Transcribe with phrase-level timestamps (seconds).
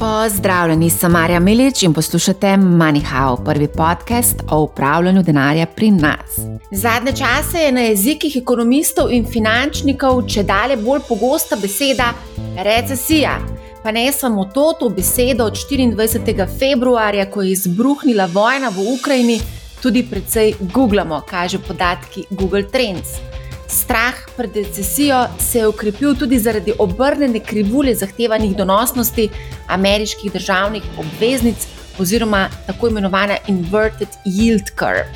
[0.00, 6.38] Pozdravljeni, sem Marja Milič in poslušate MoneyHow, prvi podcast o upravljanju denarja pri nas.
[6.72, 12.14] Zadnje čase je na jezikih ekonomistov in finančnikov če dalje bolj pogosta beseda
[12.56, 13.36] recesija.
[13.82, 16.46] Pa ne samo to, to besedo od 24.
[16.58, 19.40] februarja, ko je izbruhnila vojna v Ukrajini,
[19.82, 23.29] tudi precej googlamo, kaže podatki Google Trends.
[23.70, 29.28] Strah pred recesijo se je ukrepil tudi zaradi obrnjene krivulje zahtevanih donosnosti
[29.68, 31.66] ameriških državnih obveznic
[31.98, 35.06] oziroma tako imenovane inverted yield curve.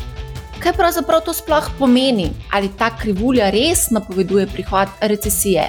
[0.62, 2.30] Kaj pravzaprav to sploh pomeni?
[2.52, 5.66] Ali ta krivulja res napoveduje prihod recesije?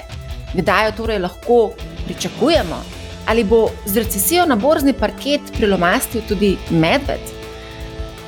[0.54, 1.72] Kdaj jo torej lahko
[2.06, 2.84] pričakujemo?
[3.28, 7.35] Ali bo z recesijo na borzni parket prilomastil tudi medved?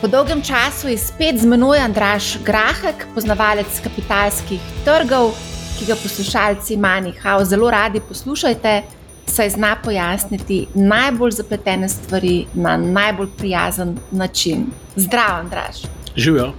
[0.01, 5.31] Po dolgem času je spet z menoj Andraš Grahek, poznavalec kapitalskih trgov,
[5.79, 8.73] ki ga poslušalci Manihau zelo radi poslušajte,
[9.25, 14.67] saj zna pojasniti najbolj zapletene stvari na najbolj prijazen način.
[14.95, 15.81] Zdravo, Andraš.
[16.15, 16.53] Živijo.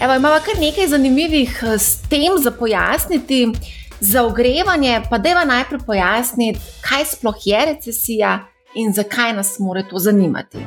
[0.00, 3.52] Evo, imamo kar nekaj zanimivih eh, s tem za pojasniti.
[4.00, 8.38] Za ogrevanje pa deva najprej pojasniti, kaj sploh je recesija
[8.74, 10.58] in zakaj nas more to zanimati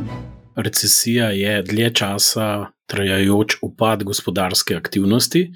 [0.57, 5.51] recesija je dlje časa trajajoč upad gospodarske aktivnosti.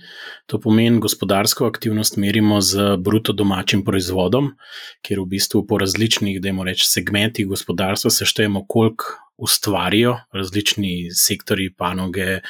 [0.46, 4.52] To pomeni, gospodarsko aktivnost merimo z bruto domačim proizvodom,
[5.02, 9.06] kjer v bistvu po različnih, da imamo reči, segmentih gospodarstva seštejemo, koliko
[9.42, 12.42] ustvarijo različni sektori, panoge, eh,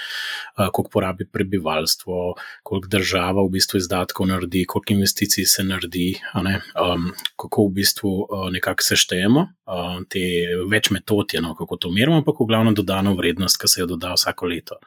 [0.58, 7.66] koliko porabi prebivalstvo, koliko država v bistvu izdatkov naredi, koliko investicij se naredi, um, kako
[7.68, 9.48] v bistvu uh, nekako seštejemo.
[9.72, 10.20] Uh, te
[10.70, 13.88] več metod je, no, kako to merimo, ampak v glavno dodano vrednost, ki se jo
[13.94, 14.80] doda vsako leto.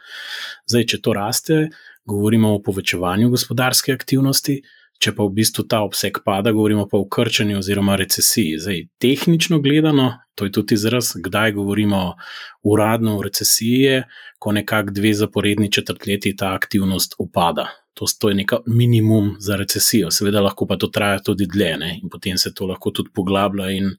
[0.68, 1.60] Zdaj, če to raste,
[2.04, 4.60] govorimo o povečevanju gospodarske aktivnosti.
[5.02, 8.58] Če pa v bistvu ta obseg pada, govorimo pa o krčenju oziroma recesiji.
[8.62, 12.14] Zdaj, tehnično gledano, to je tudi izraz, kdaj govorimo
[12.62, 14.02] uradno o recesiji,
[14.38, 17.68] ko nekako dve zaporedni četrtletji ta aktivnost upada.
[17.94, 21.90] To, to je neka minimum za recesijo, seveda lahko pa to traja tudi dlje ne?
[22.02, 23.92] in potem se to lahko tudi poglablja in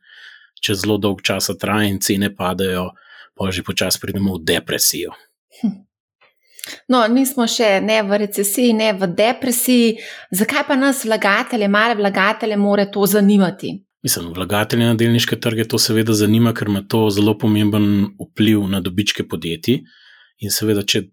[0.62, 2.90] čez zelo dolg čas traja in cene padajo,
[3.36, 5.16] pa že počasi pridemo v depresijo.
[5.62, 5.86] Hm.
[6.90, 9.98] No, nismo še ne v recesiji, ne v depresiji.
[10.34, 13.74] Zakaj pa nas, vlagatelje, male vlagatelje, more to zanimati?
[14.06, 17.88] Mislim, vlagatelje na delniške trge to seveda zanima, ker ima to zelo pomemben
[18.22, 19.82] vpliv na dobičke podjetij.
[20.44, 21.06] In seveda, če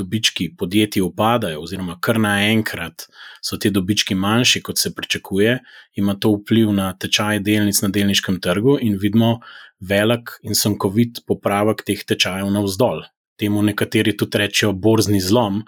[0.00, 3.04] dobički podjetij upadajo, oziroma kar naenkrat
[3.44, 5.58] so ti dobički manjši, kot se pričakuje,
[6.00, 9.34] ima to vpliv na tečaj delnic na delniškem trgu in vidimo
[9.78, 13.04] velik in sunkovit popravek teh tečajev navzdol
[13.38, 15.62] temu nekateri tudi rečejo borzni zlom,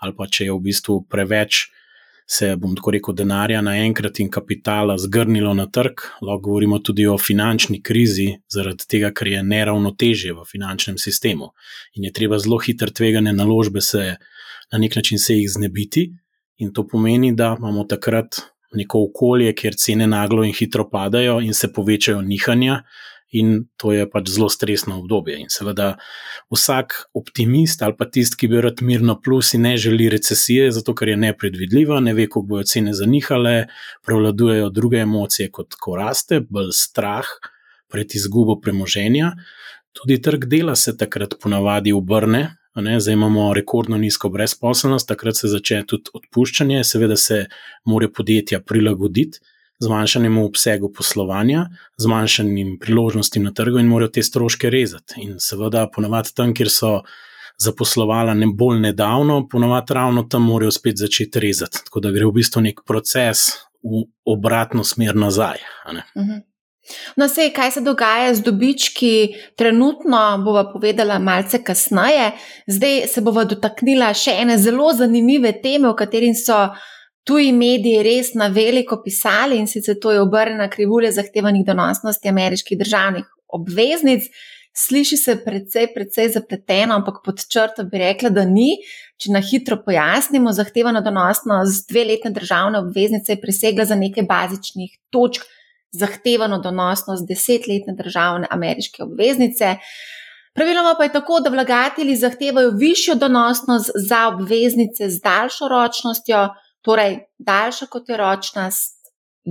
[0.00, 1.66] ali pa če je v bistvu preveč,
[2.30, 6.04] se bom tako rekel, denarja naenkrat in kapitala zgrnilo na trg.
[6.22, 11.50] Lahko govorimo tudi o finančni krizi, zaradi tega, ker je neravnotežje v finančnem sistemu
[11.98, 14.14] in je treba zelo hitro tvegane naložbe se
[14.72, 16.12] na nek način se jih znebiti.
[16.62, 18.38] In to pomeni, da imamo takrat
[18.78, 22.82] neko okolje, kjer cene naglo in hitro padajo in se povečajo nihanja,
[23.30, 25.38] in to je pač zelo stresno obdobje.
[25.40, 25.94] In seveda,
[26.50, 30.94] vsak optimist ali pa tisti, ki bi rad mirno plus in ne želi recesije, zato
[30.94, 33.66] ker je nepredvidljiva, ne ve, kako bodo cene zanihale,
[34.06, 37.28] prevladujejo druge emocije kot ko raste, bolj strah
[37.90, 39.34] pred izgubo premoženja.
[39.92, 42.56] Tudi trg dela se takrat ponavadi obrne.
[42.80, 47.44] Ne, zdaj imamo rekordno nizko brezposelnost, takrat se začne tudi odpuščanje, seveda se
[47.84, 49.42] morajo podjetja prilagoditi
[49.80, 51.66] zmanjšanjem obsegu poslovanja,
[51.98, 55.22] zmanjšanjem priložnosti na trgu in morajo te stroške rezati.
[55.24, 57.00] In seveda, ponovadi tam, kjer so
[57.60, 61.84] zaposlovala ne bolj nedavno, ponovadi ravno tam morajo spet začeti rezati.
[61.84, 63.48] Tako da gre v bistvu nek proces
[63.82, 65.58] v obratno smer nazaj.
[66.16, 66.46] Mhm.
[67.16, 72.32] No, vse, kaj se dogaja z dobički, trenutno bova povedala malce kasneje.
[72.66, 76.56] Zdaj se bova dotaknila še ene zelo zanimive teme, o katerih so
[77.24, 82.78] tuji mediji res na veliko pisali in sicer to je obrnjena krivulja zahtevanih donosnosti ameriških
[82.78, 84.24] državnih obveznic.
[84.76, 88.76] Sliši se precej, precej zapleteno, ampak pod črto bi rekla, da ni.
[89.20, 94.94] Če na hitro pojasnimo, zahtevana donosnost dve letne državne obveznice je presegla za nekaj bazičnih
[95.10, 95.42] točk
[95.92, 99.74] zahtevano donosnost desetletne državne ameriške obveznice.
[100.54, 106.48] Praviloma pa je tako, da vlagatelji zahtevajo višjo donosnost za obveznice z daljšo ročnostjo,
[106.82, 108.96] torej daljša kot je ročnost,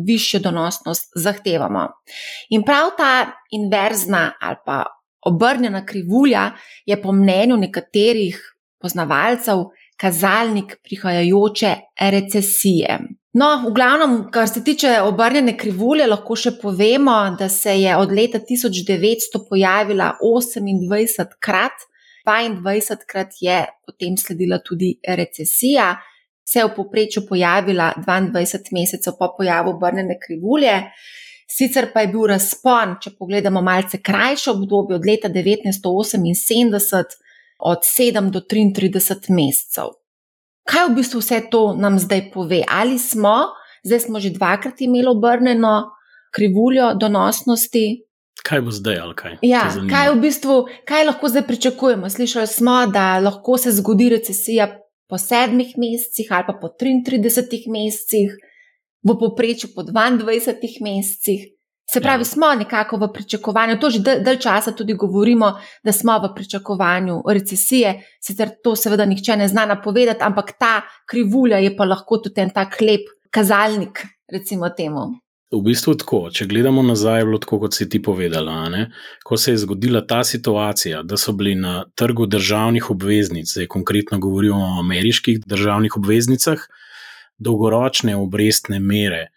[0.08, 1.88] višjo donosnost zahtevamo.
[2.50, 4.84] In prav ta inverzna ali pa
[5.26, 6.52] obrnjena krivulja
[6.86, 8.40] je po mnenju nekaterih
[8.82, 9.66] poznavalcev
[9.98, 13.00] kazalnik prihajajoče recesije.
[13.34, 18.12] No, v glavnem, kar se tiče obrnjene krivulje, lahko še povemo, da se je od
[18.16, 21.86] leta 1900 pojavila 28 krat,
[22.26, 25.92] 22 krat je potem sledila tudi recesija,
[26.52, 30.82] se je v povprečju pojavila 22 mesecev po pojavu obrnjene krivulje.
[31.50, 37.16] Sicer pa je bil razpon, če pogledamo malce krajše obdobje, od leta 1978,
[37.60, 39.96] od 7 do 33 mesecev.
[40.70, 42.62] Kaj v bistvu vse to nam zdaj pove?
[42.70, 43.50] Ali smo,
[43.84, 45.90] zdaj smo že dvakrat imeli obrnjeno
[46.36, 48.06] krivuljo donosnosti?
[48.46, 49.40] Kaj bo zdaj, ali kaj?
[49.42, 52.10] Ja, kaj, v bistvu, kaj lahko zdaj pričakujemo?
[52.10, 54.70] Slišali smo, da lahko se zgodi recesija
[55.10, 58.36] po sedmih mesecih ali pa po 33 mesecih,
[59.04, 61.48] v povprečju po 22 mesecih.
[61.90, 62.26] Se pravi, ja.
[62.26, 67.96] smo nekako v pričakovanju, to že dalj časa tudi govorimo, da smo v pričakovanju recesije.
[68.22, 72.54] Sicer to seveda nihče ne zna napovedati, ampak ta krivulja je pa lahko tudi en
[72.54, 75.08] tak lep kazalnik, recimo temu.
[75.50, 78.68] V bistvu tako, če gledamo nazaj, je bilo tako, kot si ti povedala.
[78.70, 78.84] Ne?
[79.26, 84.20] Ko se je zgodila ta situacija, da so bili na trgu državnih obveznic, zdaj konkretno
[84.22, 86.68] govorimo o ameriških državnih obveznicah,
[87.40, 89.30] dolgoročne obrestne mere,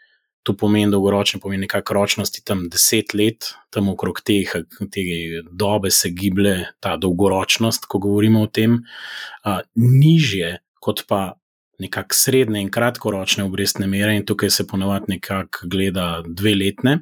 [0.42, 4.50] To pomeni dolgoročno, pomeni nekakšne ročnosti tam deset let, tam okrog teh,
[4.90, 5.02] te
[5.50, 8.80] dobe se giblje ta dolgoročnost, ko govorimo o tem,
[9.46, 11.38] a, nižje kot pa
[11.82, 16.98] nekakšne srednje in kratkoročne obrestne mere, in tukaj se ponovadi nekako gleda dve letne,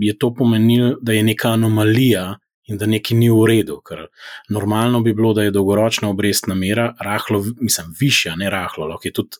[0.00, 2.32] je to pomenilo, da je neka anomalija.
[2.64, 4.06] In da nekaj ni v redu, ker
[4.48, 9.12] normalno bi bilo, da je dolgoročna obrestna mera rahlo, mislim, višja, ne rahlo, lahko je
[9.12, 9.36] tudi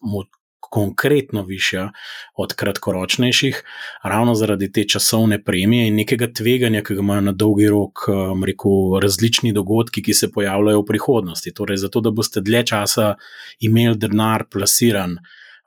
[0.71, 1.91] konkretno višja
[2.35, 3.63] od kratkoročnejših,
[4.03, 8.45] ravno zaradi te časovne premije in nekega tveganja, ki ga imajo na dolgi rok, um,
[8.45, 11.55] rekel, različni dogodki, ki se pojavljajo v prihodnosti.
[11.55, 13.15] Torej, zato da boste dlje časa
[13.61, 15.19] imeli denar plasiran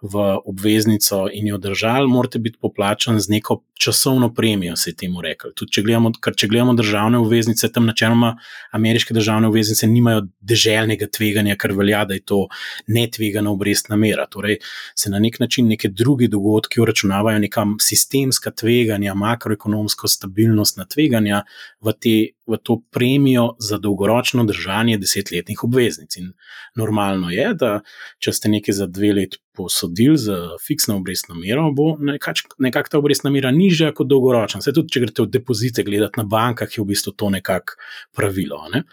[0.02, 5.22] v obveznico in jo držali, morate biti poplačani z neko časovno premijo, se je temu
[5.22, 5.52] rekel.
[5.56, 8.36] Tudi če gledamo, če gledamo državne obveznice, tam načeloma
[8.78, 12.44] ameriške državne obveznice nimajo deželnega tveganja, ker velja, da je to
[12.88, 14.28] netvegana obrestna mera.
[14.30, 14.60] Torej
[14.96, 21.44] se na nek način neke druge dogodke uračunavajo, neka sistemska tveganja, makroekonomsko stabilnostna tveganja
[21.82, 22.16] v, te,
[22.46, 26.18] v to premijo za dolgoročno držanje desetletnih obveznic.
[26.22, 26.32] In
[26.76, 27.80] normalno je, da
[28.22, 33.34] če ste nekaj za dve leti posodili z fiksno obrestno mero, bo nekako ta obrestna
[33.34, 34.62] mera ni nižja kot dolgoročna.
[34.62, 37.78] Se tudi, če greste v depozite gledati na bankah, je v bistvu to nekako
[38.16, 38.64] pravilo.
[38.74, 38.84] Ne?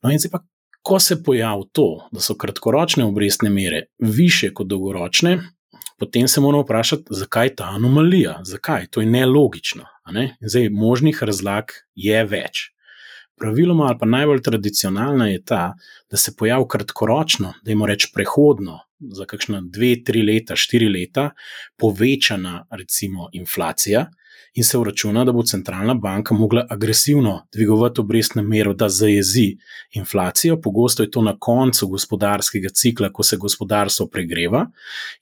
[0.00, 0.42] No, in zdaj pa,
[0.82, 5.36] ko se pojavi to, da so kratkoročne obrestne mere više kot dolgoročne,
[6.00, 9.84] potem se moramo vprašati, zakaj ta anomalija, zakaj to je nelogično.
[10.10, 10.36] Ne?
[10.40, 12.70] Zdaj, možnih razlag je več.
[13.40, 15.74] Praviloma, ali pa najbolj tradicionalna je ta,
[16.10, 21.30] da se pojavi kratkoročno, da imamo reči prehodno, za kakšna dve, tri leta, štiri leta,
[21.80, 24.06] povečana, recimo, inflacija,
[24.54, 29.56] in se vračuna, da bo centralna banka mogla agresivno dvigovati obrestno mero, da zajezi
[29.94, 30.60] inflacijo.
[30.60, 34.66] Pogosto je to na koncu gospodarskega cikla, ko se gospodarstvo pregreva,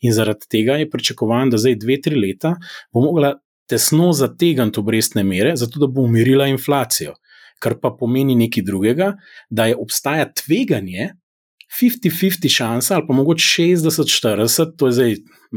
[0.00, 2.56] in zaradi tega je pričakovan, da zdaj dve, tri leta
[2.92, 3.34] bo mogla
[3.68, 7.14] tesno zategniti obrestne mere, zato da bo umirila inflacijo.
[7.58, 9.14] Kar pa pomeni nekaj drugega,
[9.50, 11.12] da je obstaja tveganje,
[11.68, 15.14] 50-50 šansa, ali pa mogoče 60-40, to je zdaj,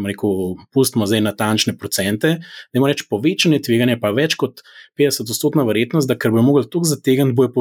[0.08, 0.30] rekel,
[0.74, 2.28] pustimo zdaj natančne procente,
[2.74, 4.60] da ima reči povečanje tveganja, pa več kot
[5.00, 7.54] 50-odstotna verjetnost, da ker bo mogli to zategniti, bojo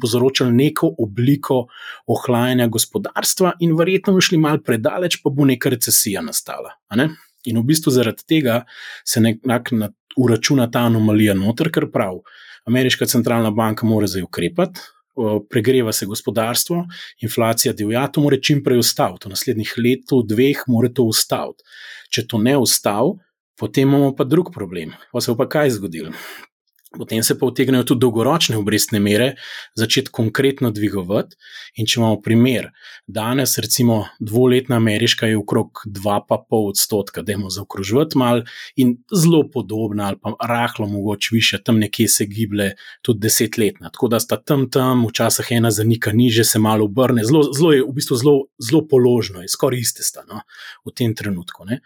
[0.00, 1.64] povzročili neko obliko
[2.06, 6.76] ohlajanja gospodarstva in verjetno bi šli mal predaleč, pa bo neka recesija nastala.
[6.94, 7.10] Ne?
[7.50, 8.62] In v bistvu zaradi tega
[9.04, 12.22] se nekako uračuna ta anomalija noter, ker prav.
[12.70, 14.80] Ameriška centralna banka mora zdaj ukrepati,
[15.50, 16.84] pregreva se gospodarstvo,
[17.22, 19.26] inflacija divja, to mora čim prej ustaviti.
[19.26, 21.66] V naslednjih letih, dveh, mora to ustaviti.
[22.14, 23.18] Če to ne ustavi,
[23.58, 24.94] potem imamo pa drug problem.
[25.12, 26.14] Pa se bo pa kaj zgodilo?
[26.98, 29.34] Potem se pa vtegnejo tudi dolgoročne obrestne mere,
[29.78, 31.36] začeti konkretno dvigovati.
[31.78, 32.66] In če imamo primer,
[33.06, 38.42] danes, recimo, dvoletna ameriška je okrog 2,5 odstotka, da imamo zaokrožiti mal,
[38.74, 42.72] in zelo podobna, ali pa rahlo mogoče više, tam nekje se giblje
[43.06, 43.94] tudi desetletna.
[43.94, 47.86] Tako da sta tam, tam, včasih ena zanika niže, se malo obrne, zelo, zelo je
[47.86, 50.42] v bistvu zelo, zelo položno, skoraj iste sta no,
[50.82, 51.70] v tem trenutku.
[51.70, 51.84] Ne.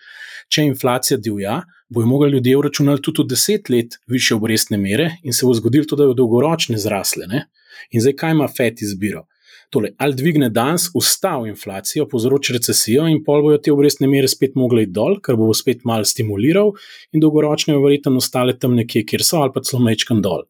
[0.49, 5.47] Če inflacija divja, bojo mogli ljudje vračunati tudi deset let više obrestne mere in se
[5.47, 7.27] bo zgodilo to, da bodo dolgoročne zrasle.
[7.27, 7.47] Ne?
[7.91, 9.27] In zdaj, kaj ima FED izbiro?
[9.71, 14.55] Tole, ali dvigne danes, ustavi inflacijo, povzroči recesijo, in pol bojo te obrestne mere spet
[14.55, 16.71] mogli iti dol, ker bo spet malo stimuliral,
[17.13, 20.45] in dolgoročne bo verjetno ostale tam nekje, kjer so, ali pa celo mečkan dol.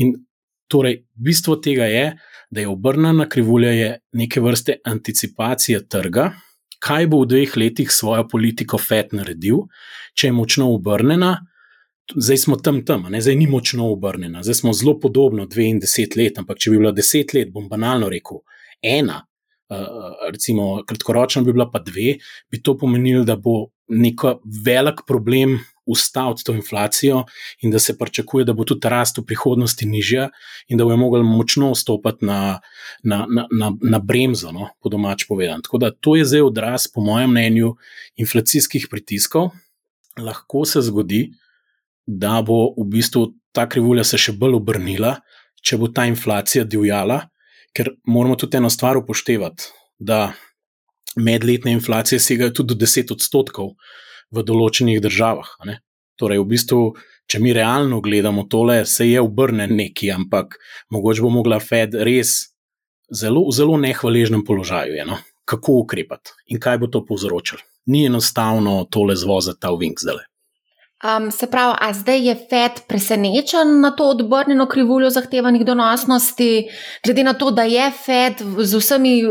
[0.00, 0.14] In
[0.72, 2.06] torej, bistvo tega je,
[2.52, 6.30] da je obrnjena krivulja neke vrste anticipacija trga,
[6.82, 9.66] kaj bo v dveh letih svojo politiko FED naredil,
[10.18, 11.36] če je močno obrnjena.
[12.12, 13.20] Zdaj smo tam, tam, ne?
[13.22, 16.40] zdaj ni močno obrnjena, zdaj smo zelo podobno, dve in deset let.
[16.42, 18.42] Ampak, če bi bila deset let, bom banalno rekel,
[18.82, 19.20] ena,
[20.32, 22.16] recimo, kratkoročno bi bila pa dve,
[22.50, 24.26] bi to pomenilo, da bo nek
[24.64, 27.24] velik problem ustaviti to inflacijo
[27.60, 30.28] in da se pričakuje, da bo tudi rast v prihodnosti nižja
[30.68, 32.60] in da bo mogel močno stopiti na,
[33.02, 35.62] na, na, na, bremzo, no, po domač povedan.
[35.62, 37.74] Tako da to je zdaj odraz, po mojem mnenju,
[38.16, 39.50] inflacijskih pritiskov.
[40.18, 41.30] Lahko se zgodi,
[42.06, 45.16] da bo v bistvu ta krivulja se še bolj obrnila,
[45.62, 47.22] če bo ta inflacija divjala,
[47.72, 50.32] ker moramo tudi eno stvar upoštevati, da
[51.16, 53.74] medletne inflacije segajo tudi do 10 odstotkov
[54.32, 55.56] v določenih državah.
[56.20, 56.80] Torej, v bistvu,
[57.28, 60.58] če mi realno gledamo tole, se je obrnil neki, ampak
[60.92, 62.52] mogoče bo mogla Fed res
[63.12, 65.18] zelo, zelo nehvaležnem položaju, je, no?
[65.44, 67.60] kako ukrepati in kaj bo to povzročilo.
[67.90, 70.22] Ni enostavno tole zvozati ta uvink zdaj.
[71.02, 76.68] Um, se pravi, a zdaj je Fed presenečen na to odbrnjeno krivuljo zahtevanih donosnosti,
[77.04, 79.24] glede na to, da je Fed z vsemi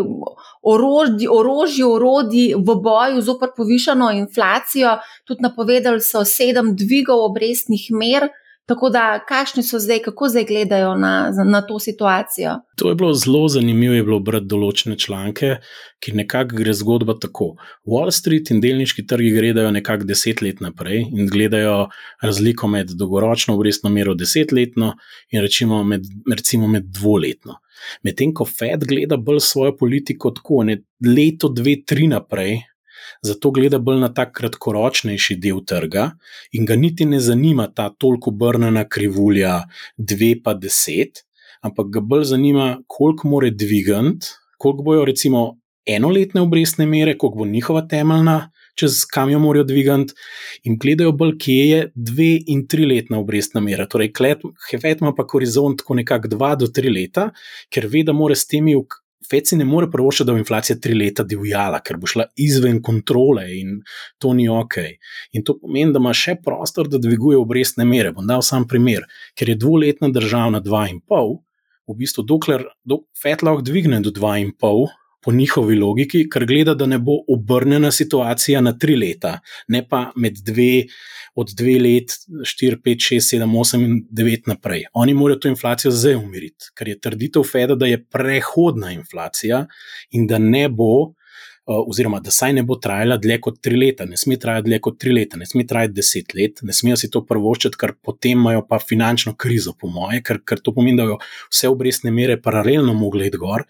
[0.64, 8.28] orožji, orožji, orodji v boju zoper povišano inflacijo, tudi napovedali so sedem dvigov obrestnih mer.
[8.70, 12.54] Tako da, kakšni so zdaj, kako zdaj gledajo na, na to situacijo?
[12.78, 15.56] To je bilo zelo zanimivo, je bilo brati določene članke,
[16.00, 17.56] ki nekako gre zgodba tako.
[17.90, 21.90] Wall Street in delniški trgi gledajo nekako deset let naprej in gledajo
[22.24, 24.94] razliko med dolgoročno obrestno mero desetletno
[25.34, 27.58] in recimo med, recimo med dvoletno.
[28.06, 32.60] Medtem ko Fed gleda bolj svojo politiko tako, ne leto, dve, tri naprej,
[33.22, 36.12] zato gleda bolj na ta kratkoročnejši del trga
[36.58, 39.62] in ga niti ne zanima ta toliko obrnjena krivulja,
[39.98, 41.24] dve pa deset,
[41.62, 44.26] ampak ga bolj zanima, koliko more dvigant,
[44.58, 48.52] koliko bojo recimo enoletne obrestne mere, koliko bo njihova temeljna.
[48.80, 50.14] Čez kam jo morajo dvigati,
[50.64, 53.86] in gledajo bolj, kje je dve in tri letna obrestna mera.
[53.86, 54.14] Torej,
[54.70, 57.30] Hefet ima pa horizont tako nekako dva do tri leta,
[57.70, 58.78] ker ve, da mora s temi
[59.32, 62.82] Fed si ne more prvošati, da bo inflacija tri leta divjala, ker bo šla izven
[62.84, 63.78] kontrole in
[64.20, 64.78] to ni ok.
[65.38, 68.12] In to pomeni, da ima še prostor, da dviguje obrestne mere.
[68.16, 69.08] Bom dal sam primer,
[69.40, 71.40] ker je dvoletna državna 2,5,
[71.92, 75.01] v bistvu dokler do, Fed lahko dvigne do 2,5.
[75.22, 79.36] Po njihovi logiki, ker gleda, da ne bo obrnjena situacija na tri leta,
[79.68, 80.88] ne pa med dve,
[81.36, 84.88] od dve let, 4, 5, 6, 7, 8 in 9 naprej.
[84.94, 89.66] Oni morajo to inflacijo zdaj umiriti, ker je trditev Feda, da je prehodna inflacija
[90.12, 91.14] in da ne bo.
[91.66, 94.96] Oziroma, da saj ne bo trajala dlje kot tri leta, ne sme trajati dlje kot
[95.00, 98.64] tri leta, ne sme trajati deset let, ne smejo si to prvoščiti, ker potem imajo
[98.68, 101.20] pa finančno krizo, po moje, ker, ker to pomeni, da bodo
[101.54, 103.68] vse obrestne mere paralelno mogli iti gor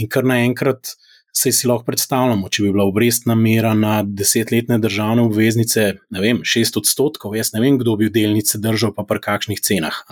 [0.00, 0.96] in kar naenkrat
[1.34, 6.40] se si lahko predstavljamo, če bi bila obrestna mera na desetletne državne obveznice, ne vem,
[6.46, 10.04] šest odstotkov, jaz ne vem, kdo bi delnice držal, pa pri kakšnih cenah.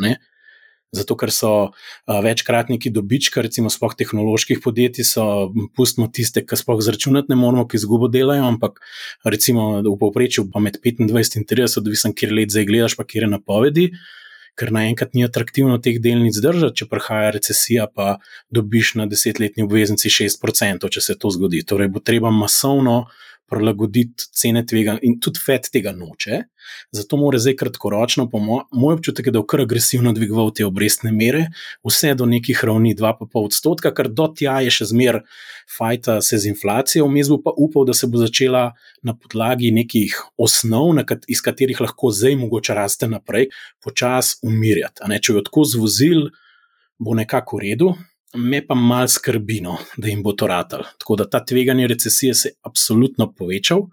[0.93, 5.27] Zato, ker so a, večkratniki dobička, recimo, sploh tehnoloških podjetij, so,
[5.77, 8.83] pustimo tiste, ki sploh zračunati ne moramo, ki izgubo delajo, ampak
[9.25, 13.25] recimo v povprečju pa med 25 in 30, odvisen, kjer let zdaj gledaš, pa kjer
[13.25, 13.87] je napovedi
[14.59, 18.19] ker naenkrat ni atraktivno teh delnic držati, če prihaja recesija, pa
[18.53, 21.63] dobiš na desetletni obveznici 6%, če se to zgodi.
[21.65, 23.07] Torej, bo treba masovno
[23.53, 26.41] prilagoditi cene tvega in tudi FED tega noče.
[26.95, 31.13] Zato mora zdaj kratkoročno, po moj, moj občutek, da je kar agresivno dvigoval te obrestne
[31.13, 31.47] mere,
[31.85, 35.21] vse do nekih ravni 2,5 odstotka, kar do tja je še zmer
[35.77, 38.71] fajta se z inflacijo, vmes bo pa upal, da se bo začela
[39.03, 43.51] na podlagi nekih osnov, kat, iz katerih lahko zdaj mogoče raste naprej,
[43.85, 45.05] počasi umirjati.
[45.23, 46.31] Če jo tako zvozil,
[47.03, 47.93] bo nekako v redu,
[48.35, 50.85] me pa mal skrbino, da jim bo to ratal.
[50.99, 53.87] Tako da ta tveganje recesije se je absolutno povečal.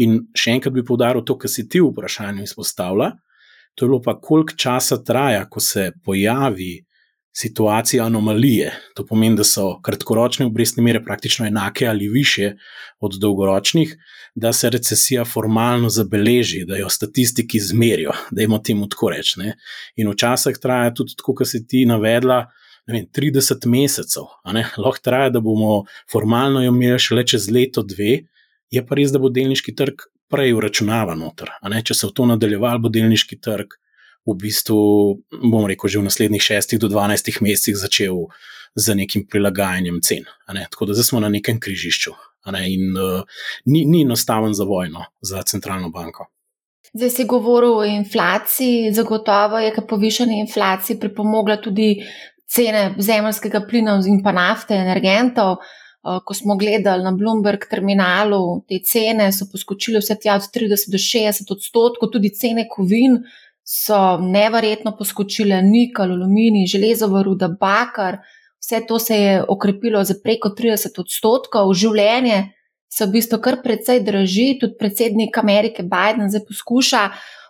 [0.00, 3.12] In še enkrat bi povdaril to, kar si ti v vprašanju izpostavlja.
[3.74, 6.84] To je bilo pa, koliko časa traja, ko se pojavi
[7.32, 8.72] situacija anomalije.
[8.94, 12.52] To pomeni, da so kratkoročne obrestne mere praktično enake ali više
[13.00, 13.96] od dolgoročnih,
[14.34, 19.52] da se recesija formalno zabeleži, da jo statistiki izmerijo, da jim o tem tako rečemo.
[19.96, 22.46] In včasih traja tudi, kot si ti navedla,
[22.88, 24.30] vem, 30 mesecev,
[24.78, 28.22] lahko traja, da bomo formalno jo imeli šele čez leto, dve,
[28.72, 31.52] je pa res, da bo delniški trg prej uračunavan noter.
[31.60, 33.76] Če se v to nadaljeval, bo delniški trg
[34.26, 34.80] v bistvu,
[35.42, 38.28] bom rekel, že v naslednjih 6 do 12 mesecih začel
[38.74, 40.28] z nekim prilagajanjem cen.
[40.54, 40.66] Ne?
[40.70, 42.14] Tako da zdaj smo na nekem križišču.
[42.54, 42.62] Ne?
[42.72, 46.30] In uh, ni, ni enostaven za vojno, za centralno banko.
[46.92, 52.02] Zdaj si govoril o inflaciji, zagotovo je, da povišanje inflacije pripomogla tudi
[52.54, 55.56] cene zemljskega plina in pa nafte, energentov.
[56.02, 60.98] ko smo gledali na Bloomberg terminalu, te cene so poskočile vse tja od 30 do
[60.98, 63.20] 60 odstotkov, tudi cene kovin
[63.62, 68.18] so neverjetno poskočile, nikal, aluminij, železo, ruda, bakar.
[68.58, 72.48] Vse to se je okrepilo za preko 30 odstotkov, življenje
[72.90, 74.56] se v bistvu kar precej draži.
[74.60, 77.04] Tudi predsednik Amerike Biden zdaj poskuša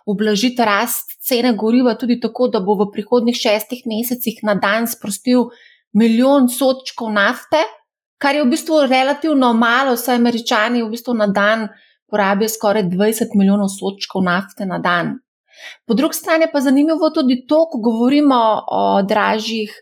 [0.05, 5.49] ublažiti rast cene goriva, tudi tako, da bo v prihodnih šestih mesecih na dan sprostil
[5.93, 7.63] milijon sodčkov nafte
[8.23, 11.67] kar je v bistvu relativno malo, saj američani v bistvu na dan
[12.07, 15.17] porabijo skoraj 20 milijonov sočkov nafte na dan.
[15.87, 18.39] Po drugi strani pa zanimivo tudi to, ko govorimo
[18.71, 19.73] o dražjih,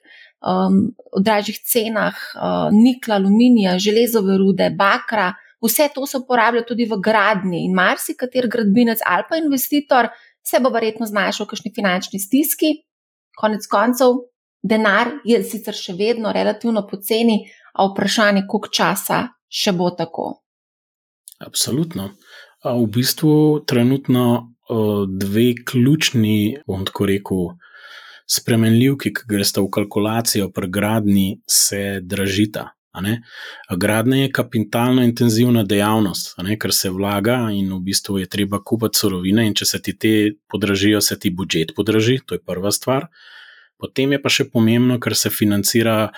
[0.41, 6.85] um, o dražjih cenah uh, nikla, aluminija, železove rude, bakra, vse to se uporablja tudi
[6.89, 10.09] v gradni in marsikater gradbinec ali pa investitor
[10.43, 12.71] se bo verjetno znašel v kakšni finančni stiski.
[13.37, 14.17] Konec koncev,
[14.63, 20.41] denar je sicer še vedno relativno poceni, a vprašanje, koliko časa še bo tako.
[21.39, 22.11] Absolutno.
[22.63, 24.53] V bistvu trenutno
[25.07, 27.47] dve ključni, bom tako rekel,
[28.31, 32.69] spremenljivki, ki gresta v kalkulacijo pri gradni, se dražita.
[33.77, 39.45] Gradnja je kapitalno intenzivna dejavnost, ker se vlaga in v bistvu je treba kupiti surovine,
[39.47, 40.13] in če se ti te
[40.51, 43.07] podražijo, se ti budžet podraži, to je prva stvar.
[43.79, 46.11] Potem je pa še pomembno, ker se financira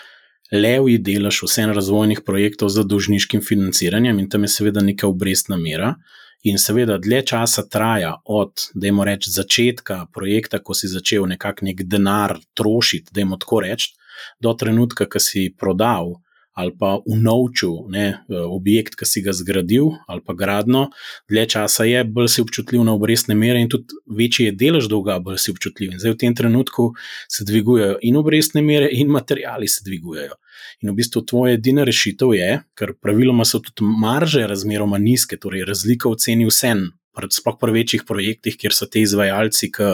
[0.52, 5.96] levji delež vseh razvojnih projektov z dolžniškim financiranjem in tam je seveda neka obrestna mera.
[6.44, 11.70] In seveda, dlje časa traja od, da jim rečem, začetka projekta, ko si začel nekako
[11.70, 13.96] nek denar trošiti, da jim tako rečem,
[14.44, 16.18] do trenutka, ko si prodal
[16.54, 20.88] ali pa unovčil ne, objekt, ki si ga zgradil ali pa gradno,
[21.30, 25.20] dlje časa je, bolj si občutljiv na obrestne mere in tudi večji je delež dolga,
[25.20, 25.94] bolj si občutljiv.
[25.94, 26.92] In zdaj v tem trenutku
[27.32, 30.38] se dvigujejo in obrestne mere, in materiali se dvigujejo.
[30.82, 35.66] In v bistvu tvoja edina rešitev je, ker praviloma so tudi marže razmeroma nizke, torej
[35.66, 39.90] razlika v ceni vsem sploh pri večjih projektih, kjer so ti izvajalci, ki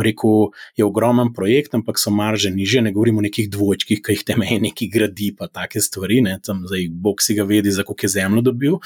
[0.00, 4.24] rekel, je ogromen projekt, ampak so marže niže, ne govorimo o nekih dvojčkih, ki jih
[4.28, 8.06] temelji neki gradi, pa take stvari, ne, tam zdaj bog si ga vedi, za koliko
[8.06, 8.78] je zemljo dobil.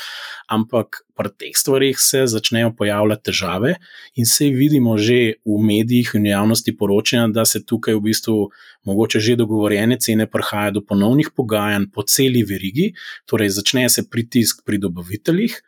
[0.49, 3.75] Ampak pri teh stvarih se začnejo pojavljati težave
[4.19, 8.51] in se vidimo že v medijih in javnosti poročanja, da se tukaj v bistvu
[8.85, 12.93] mogoče že dogovorjene cene prihajajo do ponovnih pogajanj po celi verigi,
[13.27, 15.63] torej začne se pritisk pri dobaviteljih.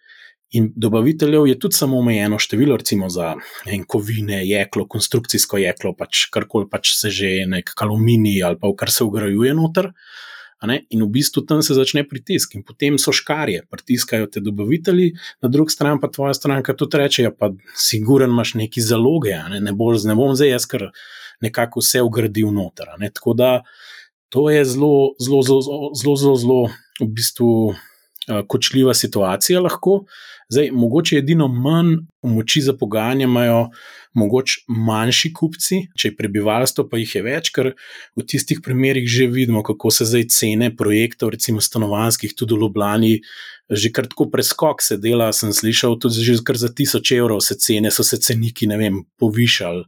[0.54, 3.35] In dobaviteljev je tudi samo omejeno število, recimo za
[3.66, 8.90] ne, kovine, jeklo, konstrukcijsko jeklo, pač karkoli pač se že nek aluminij ali pa kar
[8.90, 9.90] se ugrajuje noter.
[10.66, 15.50] In v bistvu tam se začne pritisk, in potem so škarje, pritiskajo te dobavitelji, na
[15.52, 19.74] drugi strani pa tvoja stranka tudi reče: ja, pa siguren imaš neki zaloge, ne, ne,
[19.76, 20.88] bolj, ne bom zdaj jaz, ker
[21.44, 22.94] nekako vse ugradil noter.
[23.12, 23.50] Tako da
[24.32, 26.62] to je zelo, zelo, zelo, zelo, zelo, zelo
[27.00, 27.50] v bistvu
[28.48, 30.04] kočljiva situacija lahko.
[30.48, 33.68] Zdaj, mogoče edino manj moči za pogajanje imajo
[34.14, 37.72] mogoče manjši kupci, če je prebivalstvo, pa jih je več, ker
[38.16, 43.12] v tistih primerih že vidimo, kako se zdaj cene projektov, recimo stanovanskih, tudi v Ljubljani,
[43.70, 45.32] že kar tako preskok se dela.
[45.36, 49.02] Sem slišal, tudi že kar za tisoč evrov se cene, so se ceniki, ne vem,
[49.18, 49.84] povišali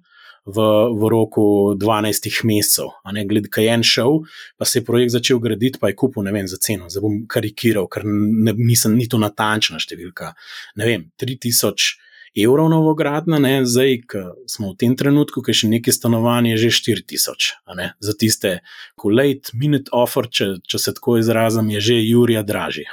[0.48, 2.90] v, v roku 12 mesecev.
[3.04, 4.20] Glede, kaj je en šel,
[4.56, 6.88] pa se je projekt začel graditi, pa je kupil, ne vem, za ceno.
[6.88, 10.32] Zdaj bom karikiral, ker ne, nisem niti natančna številka.
[10.80, 11.98] Ne vem, 3000
[12.38, 16.72] evrov novogradna, ne, zdaj, ki smo v tem trenutku, ki še nekaj stanovanj, je že
[16.94, 17.88] 4000.
[18.00, 18.58] Za tiste,
[18.96, 22.86] ko late minute offer, če, če se tako izrazim, je že Jurija dražji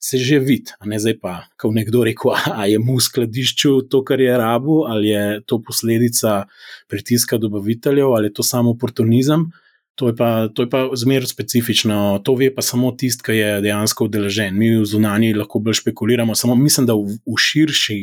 [0.00, 4.02] se že vidi, ne zdaj pa, ko nekdo reče, a je mu v skladišču to,
[4.04, 6.44] kar je rabu, ali je to posledica
[6.88, 9.50] pritiska dobaviteljev, ali je to samo oportunizem.
[9.96, 14.52] To je pa, pa zmerno specifično, to ve pa samo tisti, ki je dejansko udeležen.
[14.52, 18.00] Mi v zunanji lahko bolj špekuliramo, samo mislim, da v, v širši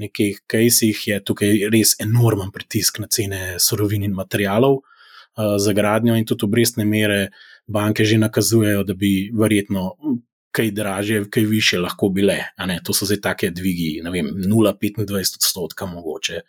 [0.00, 6.16] nekih kajsih je tukaj res enormen pritisk na cene surovin in materijalov uh, za gradnjo,
[6.18, 7.28] in tudi obrestne mere
[7.70, 9.94] banke že nakazujejo, da bi verjetno
[10.50, 12.38] kaj dražje, kaj više lahko bile.
[12.84, 16.40] To so zdaj take dvigi, ne vem, 0,25 odstotka, mogoče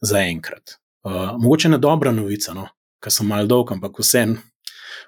[0.00, 0.78] za enkrat.
[1.04, 2.68] Uh, mogoče ne dobra novica, no?
[3.04, 4.38] ker sem mal dolg, ampak vseeno.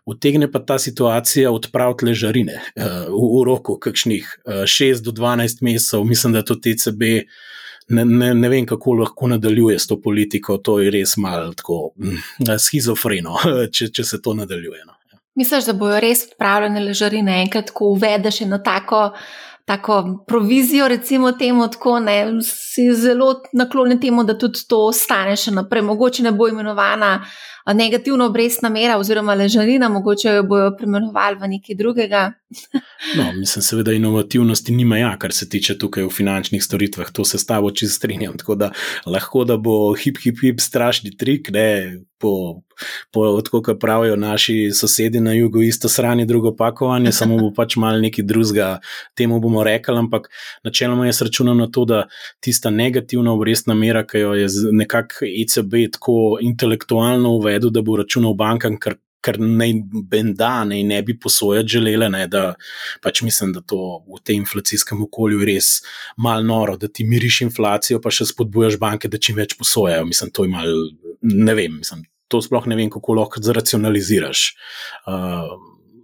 [0.06, 5.62] Utegne pa ta situacija odpraviti ležarine uh, v, v roku kakšnih uh, 6 do 12
[5.64, 7.02] mesecev, mislim, da to TCB
[7.88, 10.58] ne, ne, ne vem, kako lahko nadaljuje s to politiko.
[10.58, 12.20] To je res malo tako mm,
[12.58, 13.38] schizofreno,
[13.74, 14.84] če, če se to nadaljuje.
[14.86, 14.98] No.
[15.36, 19.10] Misliš, da bojo res odpravljene ležarine enkrat, ko uvedeš eno tako,
[19.68, 25.52] tako provizijo, recimo temu tako, ne, si zelo naklonjen temu, da tudi to ostane še
[25.52, 25.84] naprej.
[25.84, 27.18] Mogoče ne bo imenovana
[27.74, 32.32] negativna obrestna mera oziroma ležarina, mogoče jo bojo preimenovali v nekaj drugega.
[33.16, 37.38] No, mislim, seveda, inovativnosti nima, ja, kar se tiče tukaj v finančnih storitvah, to se
[37.38, 38.36] s tabo čisto strinjam.
[38.38, 38.70] Tako da
[39.06, 42.62] lahko da bo hip, hip, hip, strašni trik, ne po,
[43.12, 47.76] po tako, kot pravijo naši sosedi na jugu, isto sranje, drugo pakovanje, samo bo pač
[47.76, 48.68] mal nekaj drugega,
[49.14, 49.98] temu bomo rekli.
[49.98, 50.30] Ampak
[50.64, 52.04] načeloma jaz računam na to, da
[52.40, 58.36] tista negativna obrestna mera, ki jo je nekako ECB tako intelektualno uvedel, da bo računal
[58.38, 59.74] bankam, kar ker naj
[60.10, 62.08] benda ne, ne bi posojati želele.
[62.12, 62.54] Ne, da,
[63.02, 65.80] pač mislim, da to v tem inflacijskem okolju res
[66.22, 70.06] malo noro, da ti miriš inflacijo, pa še spodbujaš banke, da čim več posojajo.
[70.08, 70.74] Mislim, to je mal,
[71.26, 74.50] ne vem, mislim, to sploh ne vem, kako lahko zracionaliziraš.
[75.06, 75.56] Uh,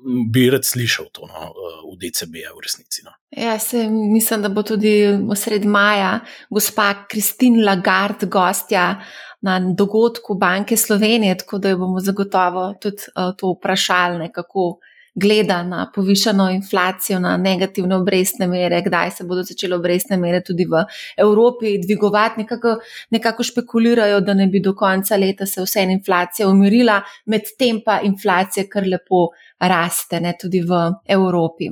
[0.03, 1.53] Bi rad slišal to no,
[1.87, 3.05] v DCB, v resnici.
[3.07, 3.13] No.
[3.39, 6.17] Ja, se, mislim, da bo tudi v sred maja
[6.51, 8.97] gospa Kristin Lagarde, gostja
[9.43, 14.79] na dogodku Banke Slovenije, tako da jo bomo zagotovo tudi uh, to vprašali, kako
[15.15, 20.65] gleda na povišeno inflacijo, na negativne obrestne mere, kdaj se bodo začele obrestne mere tudi
[20.65, 20.85] v
[21.17, 22.41] Evropi dvigovati.
[22.41, 22.77] Nekako,
[23.11, 28.65] nekako špekulirajo, da ne bi do konca leta se vse inflacija umirila, medtem pa inflacija
[28.73, 29.29] kar lepo
[29.61, 31.69] raste, ne tudi v Evropi.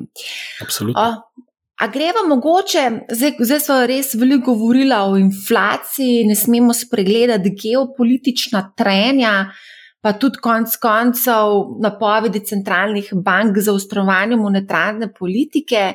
[0.63, 1.01] Absolutno.
[1.01, 1.47] Uh,
[1.81, 8.61] A greva mogoče, zdaj, zdaj smo res veliko govorili o inflaciji, ne smemo spregledati geopolitična
[8.77, 9.47] trenja,
[10.05, 15.95] pa tudi konec koncev napovedi centralnih bank za ustrovanje monetarne politike.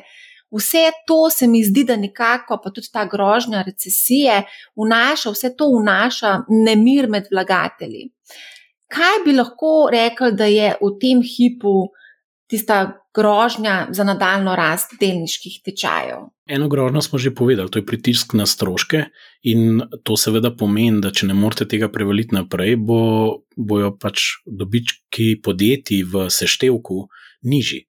[0.50, 4.40] Vse to se mi zdi, da nekako, pa tudi ta grožnja recesije,
[4.74, 6.32] vnaša, vse to vnaša
[6.66, 8.08] nemir med vlagatelji.
[8.90, 11.76] Kaj bi lahko rekli, da je v tem hipu
[12.46, 16.28] tista grožnja za nadaljno rast delniških tečajev.
[16.46, 19.04] Eno grožnjo smo že povedali, to je pritisk na stroške,
[19.42, 23.00] in to seveda pomeni, da če ne morete tega prevaliti naprej, bo,
[23.56, 27.06] bojo pač dobički podjetij v seštevku
[27.42, 27.86] nižji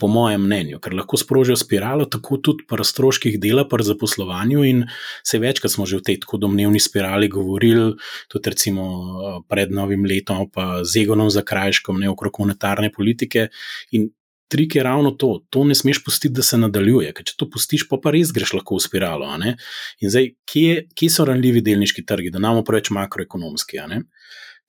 [0.00, 4.64] po mojem mnenju, ker lahko sprožijo spiralo, tako tudi pri stroških dela, pri zaposlovanju.
[4.64, 4.86] In
[5.26, 7.92] se večkrat smo že v tej tako domnevni spirali govorili,
[8.32, 13.50] tudi recimo pred novim letom, pa z Egonom za krajškom, ne okrog monetarne politike.
[13.92, 14.10] In
[14.50, 17.86] trik je ravno to, to ne smeš pustiti, da se nadaljuje, ker če to pustiš,
[17.88, 19.28] pa, pa res greš lahko v spiralo.
[19.38, 23.78] In zdaj, kje, kje so ranljivi delniški trgi, da nam preveč makroekonomski?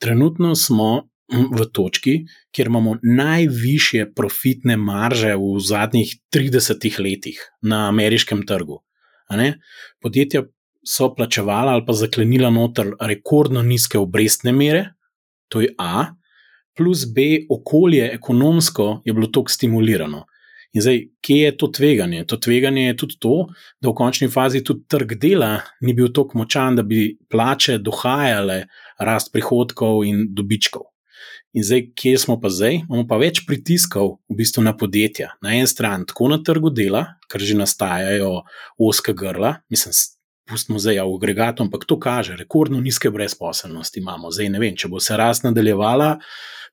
[0.02, 2.16] Trenutno smo v točki,
[2.52, 8.82] kjer imamo najvišje profitne marže v zadnjih 30 letih na ameriškem trgu.
[10.02, 10.44] Podjetja
[10.84, 14.94] so plačevala ali pa zaklenila noter rekordno nizke obrestne mere,
[15.48, 16.12] to je A,
[16.78, 20.26] plus B, okolje ekonomsko je bilo tako stimulirano.
[20.74, 22.26] In zdaj, kje je to tveganje?
[22.26, 23.48] To tveganje je tudi to,
[23.82, 28.64] da v končni fazi tudi trg dela ni bil tako močan, da bi plače dohajale
[29.00, 30.88] rast prihodkov in dobičkov.
[31.54, 32.82] In zdaj, kje smo pa zdaj?
[32.86, 35.34] Imamo pa več pritiskov v bistvu na podjetja.
[35.44, 38.46] Na eni strani, tako na trgu dela, ker že nastajajo
[38.80, 39.96] oska grla, mislim,
[40.52, 44.32] pustimo zdaj v agregatu, ampak to kaže, rekordno nizke brezposelnosti imamo.
[44.32, 46.18] Zdaj ne vem, če bo se rast nadaljevala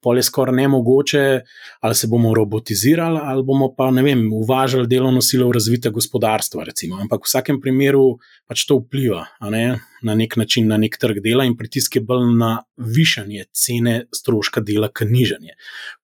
[0.02, 1.40] pol je skoraj ne mogoče,
[1.80, 6.64] ali se bomo robotizirali, ali bomo pa ne vem, uvažali delovno silo v razvite gospodarstva.
[6.64, 7.00] Recimo.
[7.02, 9.80] Ampak v vsakem primeru pač to vpliva ne?
[10.02, 14.62] na nek način na nek trg dela in pritisk je bolj na višanje cene stroška
[14.62, 15.56] dela, kot nižanje.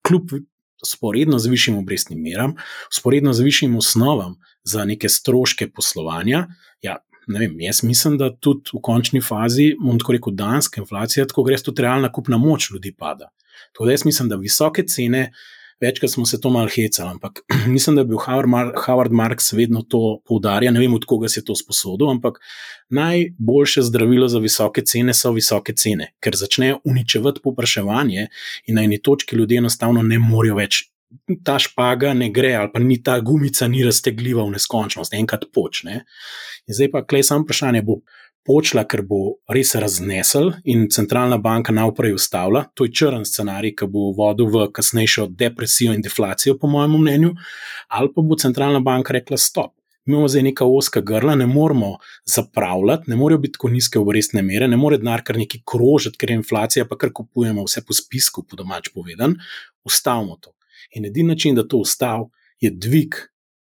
[0.03, 0.35] Kljub
[0.85, 2.57] sporedno z višjim obrestnim meram,
[2.93, 4.35] sporedno z višjim osnovam
[4.65, 6.49] za neke stroške poslovanja.
[6.83, 11.47] Ja, Vem, jaz mislim, da tudi v končni fazi, bom tako rekel, danska inflacija, tako
[11.47, 13.31] gre tudi realna kupna moč ljudi pada.
[13.73, 15.31] Tako da jaz mislim, da visoke cene,
[15.81, 17.41] večkrat smo se to malo hecali, ampak
[17.75, 18.17] mislim, da je bil
[18.87, 20.75] Howard Marks vedno to poudarjal.
[20.75, 22.41] Ne vem, od koga se je to sposodil, ampak
[22.89, 28.29] najboljše zdravilo za visoke cene so visoke cene, ker začnejo uničevati popraševanje
[28.67, 30.94] in na eni točki ljudje enostavno ne morejo več.
[31.45, 36.05] Ta špaga ne gre, ali pa ni ta gumica, ni raztegljiva v neskončnost, enkrat počne.
[36.71, 38.01] Zdaj pa, klej, samo vprašanje bo
[38.45, 42.67] počela, ker bo res raznesel in centralna banka naprej ustavila.
[42.77, 47.33] To je črn scenarij, ki bo vodil v kasnejšo depresijo in deflacijo, po mojem mnenju,
[47.89, 49.73] ali pa bo centralna banka rekla: Stop.
[50.05, 51.95] Mi imamo zdaj neka oska grla, ne moremo
[52.29, 56.31] zapravljati, ne morejo biti tako nizke obrestne mere, ne more denar kar neki krožiti, ker
[56.31, 59.39] je inflacija, pa kar kupujemo vse po spisku, po domač povedan.
[59.85, 60.53] Ustavimo to.
[60.93, 62.29] In edini način, da to ustav,
[62.61, 63.15] je dvig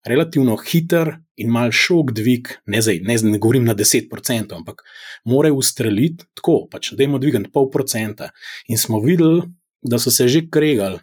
[0.06, 4.82] relativno hiter in mal šok dvig, ne, zdaj, ne, ne govorim na 10%, ampak
[5.24, 8.30] morajo ustreliti tako, pač, da jim dvignem pol procenta.
[8.68, 9.42] In smo videli,
[9.82, 11.00] da so se že kregali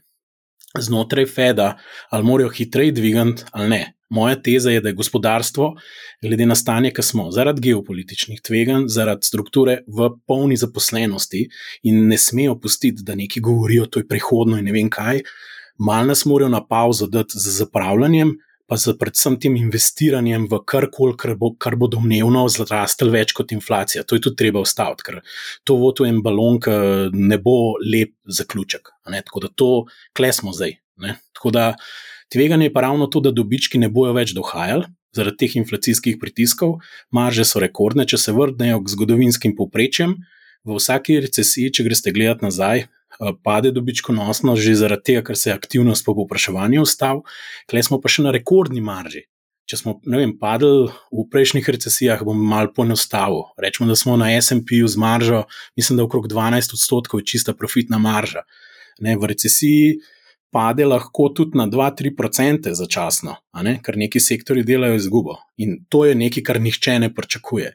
[0.79, 1.77] znotraj Feda,
[2.09, 3.93] ali morajo hitreje dvigati ali ne.
[4.09, 5.73] Moja teza je, da je gospodarstvo,
[6.23, 11.41] glede na stanje, ki smo, zaradi geopolitičnih tveganj, zaradi strukture v polni zaposlenosti
[11.83, 15.25] in ne smejo pustiti, da neki govorijo, da je to prihodno in ne vem kaj.
[15.77, 18.33] Mal nas morajo na pauzo dati z zapravljanjem,
[18.67, 23.53] pa z predvsem tem investiranjem v karkoli, kar bo, kar bo domnevno zrastel več kot
[23.55, 24.03] inflacija.
[24.03, 25.21] To je tudi treba ustaviti, ker
[25.63, 26.75] to voto en balon, ki
[27.15, 28.91] ne bo lep zaključek.
[29.07, 29.71] Tako da to
[30.17, 30.75] klesmo zdaj.
[30.99, 31.15] Ne?
[31.37, 31.65] Tako da
[32.33, 34.91] tveganje je pa ravno to, da dobički ne bojo več dohajali.
[35.15, 36.81] Zaradi teh inflacijskih pritiskov,
[37.15, 40.17] marže so rekordne, če se vrnejo k zgodovinskim povprečjem.
[40.67, 42.83] V vsaki recesiji, če greste gledati nazaj,
[43.43, 47.25] pade dobičkonosno, že zaradi tega, ker se je aktivnost po povpraševanju ustavila,
[47.69, 49.25] klej smo pa še na rekordni marži.
[49.67, 53.49] Če smo vem, padli v prejšnjih recesijah, bom malo poenostavil.
[53.59, 55.41] Rečemo, da smo na SP-ju z maržo,
[55.75, 58.45] mislim, da okrog 12 odstotkov je čista profitna marža.
[59.03, 59.97] Ne, v recesiji
[60.55, 63.35] pade lahko tudi na 2-3% začasno,
[63.83, 65.35] ker neki sektori delajo izgubo.
[65.59, 67.73] In to je nekaj, kar nihče ne pričakuje.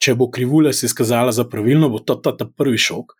[0.00, 3.16] Če bo krivulja se izkazala za pravilno, bo to ta, ta prvi šok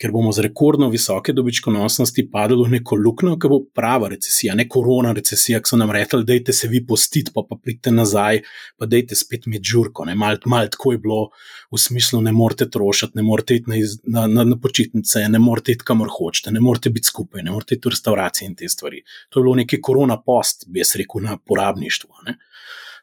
[0.00, 4.64] ker bomo z rekordno visoke dobičkonosnosti padli v neko luknjo, ki bo prava recesija, ne
[4.68, 8.40] korona recesija, ki so nam rekli, da se vi postite, pa, pa pridite nazaj,
[8.80, 10.08] pa dajte spet med žurko.
[10.16, 11.20] Malo mal tako je bilo
[11.68, 15.42] v smislu, ne morete trošiti, ne morete iti na, iz, na, na, na počitnice, ne
[15.42, 18.72] morete iti kamor hočete, ne morete biti skupaj, ne morete iti v restauracije in te
[18.72, 19.04] stvari.
[19.28, 22.24] To je bilo neki korona post, bi jaz rekel, na porabništvu.
[22.24, 22.38] Ne?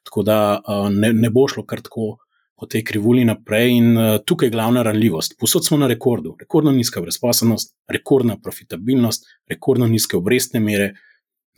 [0.07, 0.39] Tako da
[0.89, 2.15] ne, ne bo šlo kar tako
[2.57, 5.35] po tej krivulji naprej, in uh, tukaj je glavna ranljivost.
[5.39, 10.93] Posod smo na rekordu, rekordno nizka brezposobnost, rekordna profitabilnost, rekordno nizke obrestne mere.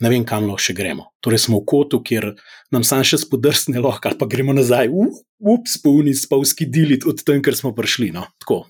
[0.00, 1.10] Ne vem, kam lahko še gremo.
[1.20, 2.30] Torej, smo v kotu, kjer
[2.72, 4.88] nam sam še spodrsne lahko, ali pa gremo nazaj,
[5.40, 8.08] ups, polni spavski dilit od tam, ker smo prišli.
[8.14, 8.24] No?
[8.40, 8.62] Tako,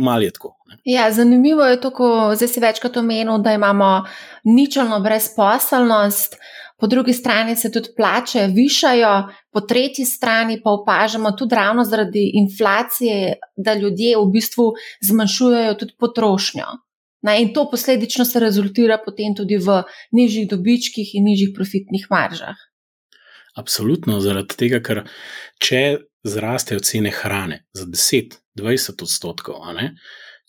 [0.00, 0.54] mal je tako.
[0.88, 1.92] Ja, zanimivo je to,
[2.36, 3.90] zdaj si večkrat omenil, da imamo
[4.44, 6.36] ničelno brezposelnost
[6.80, 12.30] po drugi strani se tudi plače višajo, po tretji strani pa opažamo tudi ravno zaradi
[12.34, 16.66] inflacije, da ljudje v bistvu zmanjšujejo tudi potrošnjo.
[17.22, 19.82] Na, in to posledično se rezultira potem tudi v
[20.16, 22.56] nižjih dobičkih in nižjih profitnih maržah.
[23.56, 25.02] Absolutno, zaradi tega, ker
[25.60, 25.82] če
[26.24, 29.60] zrastejo cene hrane za 10-20 odstotkov,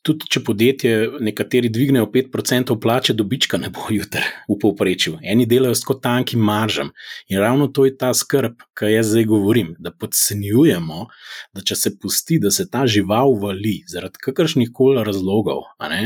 [0.06, 5.20] tudi če podjetje nekateri dvignejo 5% plače, dobička ne bo jutri v povprečju.
[5.22, 6.92] Eni delajo s kot tankim maržam.
[7.30, 11.06] In ravno to je ta skrb, ki jaz zdaj govorim, da podcenjujemo,
[11.54, 16.04] da če se pusti, da se ta žival vali zaradi kakršnih koli razlogov, ne,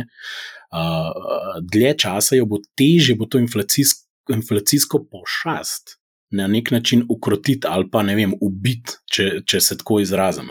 [0.76, 6.00] uh, dlje časa jo bo teže, bo to inflacijsko, inflacijsko pošast.
[6.36, 10.50] Na nek način ukrotiti ali pa ne vem, ubiti, če, če se tako izrazim.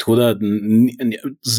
[0.00, 0.30] Tako da,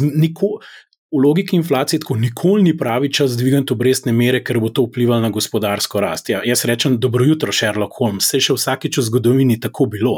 [0.01, 0.65] nikoli,
[1.11, 5.21] v logiki inflacije tako nikoli ni pravi čas dvigati obrestne mere, ker bo to vplivalo
[5.21, 6.29] na gospodarsko rast.
[6.29, 10.15] Ja, jaz rečem, dobro jutro, Sherlock Holmes, vse še vsakeč v zgodovini tako bilo.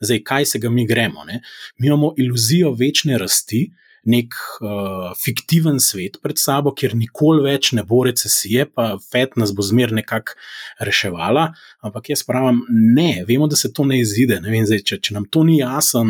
[0.00, 1.24] Zdaj, kaj se ga mi gremo?
[1.24, 1.40] Ne?
[1.78, 3.66] Mi imamo iluzijo večne rasti,
[4.06, 9.52] nek uh, fiktiven svet pred sabo, kjer nikoli več ne bo recesije, pa FED nas
[9.56, 10.36] bo zmer nekako
[10.86, 11.48] reševala.
[11.86, 14.38] Ampak jaz pravim, ne, vemo, da se to ne izide.
[14.42, 16.04] Ne vem, zdaj, če, če nam to ni jasno,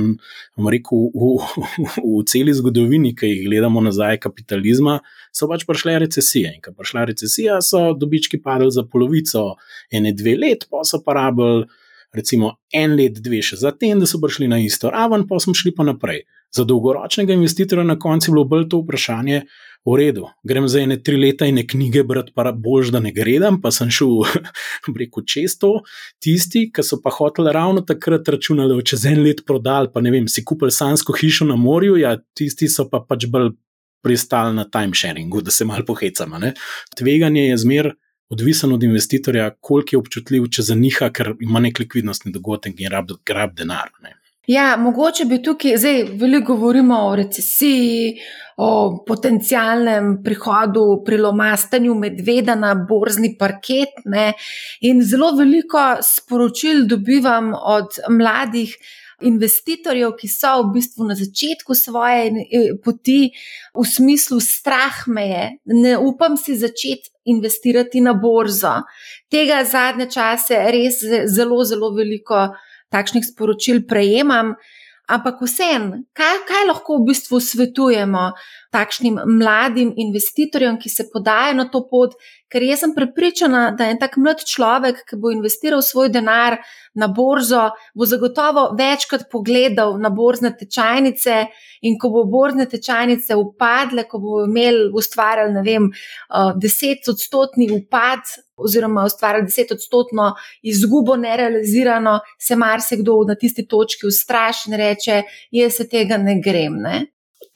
[0.57, 1.33] bomo rekel, v,
[1.79, 5.01] v, v celi zgodovini, ki jih gledamo nazaj, kapitalizma,
[5.35, 6.53] so pač prišle recesije.
[6.57, 9.57] In ko je prišla recesija, so dobički padli za polovico,
[9.93, 11.67] ene dve let, pa so pa rabili.
[12.17, 15.55] Recimo en let, dve še za tem, da so prišli na isto raven, pa smo
[15.55, 16.25] šli pa naprej.
[16.55, 19.43] Za dolgoročnega investitorja na koncu je bilo bolj to vprašanje,
[19.87, 23.61] v redu, grem za ene tri leta in knjige brati, pa bož, da ne gredem,
[23.63, 24.25] pa sem šel
[24.97, 25.85] preko često.
[26.23, 30.11] Tisti, ki so pa hoteli ravno takrat računati, da čez en let prodali, pa ne
[30.11, 33.53] vem, si kupili sansko hišo na morju, ja, tisti so pa pač bolj
[34.03, 36.43] pristali na timesharingu, da se mal pohecamo.
[36.99, 37.93] Tveganje je zmer.
[38.31, 43.13] Odvisen od investitorja, koliko je občutljiv, če zaniha, ker ima nek likvidnostni dogodek in rab,
[43.31, 43.93] rab denar.
[44.03, 44.17] Ne.
[44.47, 48.13] Ja, mogoče bi tukaj, zdaj veliko govorimo o recesiji,
[48.57, 48.69] o
[49.07, 53.99] potencialnem prihodu, prilomastanju medveda na borzni parket.
[54.05, 54.33] Ne?
[54.87, 58.77] In zelo veliko sporočil dobivam od mladih
[59.25, 63.31] investitorjev, ki so v bistvu na začetku svoje eh, poti,
[63.75, 68.83] v smislu strah me je, ne upam si začeti investirati na borzo.
[69.33, 71.01] Tega zadnje čase res
[71.33, 72.49] zelo, zelo veliko
[72.93, 74.55] takšnih sporočil prejemam.
[75.07, 78.23] Ampak vseeno, kaj, kaj lahko v bistvu svetujemo
[78.75, 82.17] takšnim mladim investitorjem, ki se podajo na to pot,
[82.51, 86.59] ker jaz sem prepričana, da en tak mlad človek, ki bo investiral svoj denar
[86.99, 91.39] na borzo, bo zagotovo večkrat pogledal na borzne tečajnice
[91.87, 97.71] in ko bo borzne tečajnice upadle, ko bo imel ustvarjal, ne vem, eh, deset odstotni
[97.79, 105.23] upad oziroma ustvarjal deset odstotno izgubo nerealizirano, se marsikdo na tisti točki ustraši in reče,
[105.51, 106.81] jaz se tega ne grem.
[106.83, 107.07] Ne?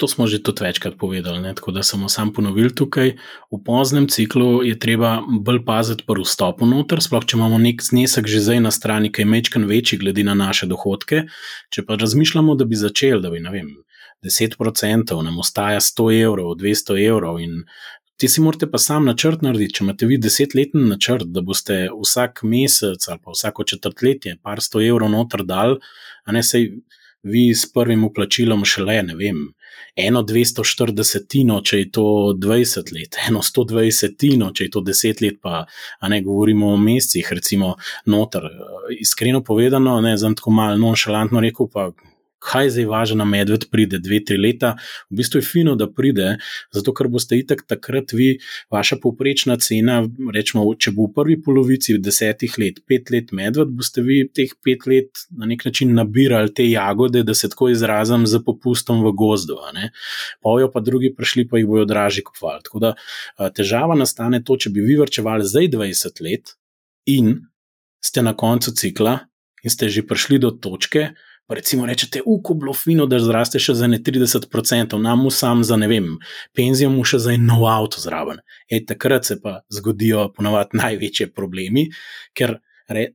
[0.01, 1.53] to smo že tudi večkrat povedali, ne?
[1.55, 3.13] tako da samo sam ponovil tukaj.
[3.53, 8.25] V poznem ciklu je treba bolj paziti pri vstopu noter, sploh če imamo nek znesek
[8.25, 11.27] že zdaj na strani, ki je mečken večji, glede na naše dohodke.
[11.69, 13.69] Če pa razmišljamo, da bi začeli, da bi, ne vem,
[14.25, 17.65] 10% nam ostaja 100 evrov, 200 evrov in.
[18.21, 19.79] Ti si morate pa sam načrt narediti.
[19.79, 24.83] Če imate vi desetletni načrt, da boste vsak mesec ali pa vsako četrtletje par sto
[24.85, 25.79] evrov noter dal,
[26.25, 26.69] a ne sej
[27.23, 29.41] vi s prvim uplačilom šele, ne vem,
[29.97, 32.05] eno 240, če je to
[32.37, 35.65] 20 let, eno 120, če je to 10 let, pa
[36.09, 37.75] ne govorimo o mesecih, recimo,
[38.07, 38.49] noter.
[39.01, 41.91] Iskreno povedano, ne, znam tako malo nonšalantno rekel, pa
[42.41, 44.75] kaj zdaj važno, na medved pride dve, tri leta.
[45.11, 46.39] V bistvu je fino, da pride,
[46.75, 48.31] zato ker boste itak takrat vi,
[48.73, 50.01] vaša povprečna cena,
[50.35, 54.87] rečemo, če bo v prvi polovici desetih let, pet let medved, boste vi teh pet
[54.91, 59.59] let na nek način nabirali te jagode, da se tako izrazim, za popustom v gozdu.
[60.43, 62.65] Pojo pa drugi prišli, pa jih bojo dražji kupovali.
[62.65, 62.95] Tako da
[63.55, 66.55] težava nastane to, če bi vi vrčevali zdaj 20 let
[67.11, 67.35] in
[68.01, 69.19] ste na koncu cikla.
[69.61, 71.11] In ste že prišli do točke,
[71.51, 75.75] Pa recimo rečete, uko bilo fino, da zraste še za ne 30%, nam sam za
[75.75, 76.05] ne vem,
[76.55, 78.39] penzijo mu še za en nov avto zraven.
[78.71, 81.89] E, takrat se pa zgodijo ponovadi največje problemi,
[82.39, 82.55] ker
[82.87, 83.09] re,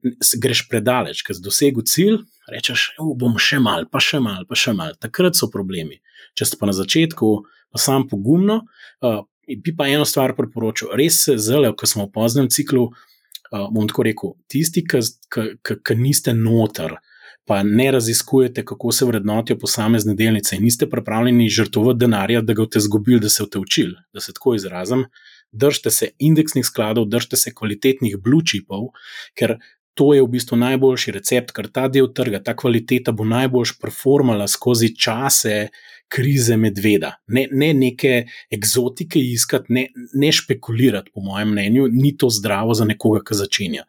[0.44, 2.20] greš predaleč, ker si dosegel cilj,
[2.52, 2.90] rečeš,
[3.24, 5.00] bom še mal, pa še mal, pa še mal.
[5.00, 6.02] Takrat so problemi.
[6.36, 7.32] Če si pa na začetku,
[7.72, 8.66] pa sam pogumno,
[9.00, 10.92] uh, bi pa eno stvar priporočil.
[11.00, 16.36] Res se zelo, ko smo v poznem ciklu, uh, bom tako rekel, tisti, ki niste
[16.36, 17.00] noter
[17.46, 22.66] pa ne raziskujete, kako se vrednotijo posamezne delnice in niste pripravljeni žrtvovati denarja, da ga
[22.66, 25.06] boste izgubili, da se boste učili, da se tako izrazim.
[25.52, 28.90] Držite se indeksnih skladov, držite se kvalitetnih blue chipov,
[29.38, 29.58] ker
[29.96, 34.48] to je v bistvu najboljši recept, ker ta del trga, ta kvaliteta bo najboljš performala
[34.48, 35.70] skozi čase
[36.12, 37.14] krize medveda.
[37.28, 42.86] Ne, ne neke eksotike iskati, ne, ne špekulirati, po mojem mnenju, ni to zdravo za
[42.86, 43.88] nekoga, ki začenja.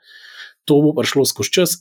[0.67, 1.77] To bo prišlo skozi čas,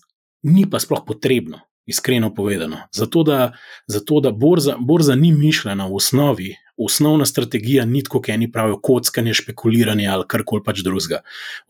[0.45, 2.77] ni pa sploh potrebno, iskreno povedano.
[2.93, 3.51] Zato, da,
[3.87, 8.79] zato, da borza, borza ni mišljena v osnovi, osnovna strategija ni tako, kot eni pravijo,
[8.83, 11.21] kockanje, špekuliranje ali karkoli pač drugega.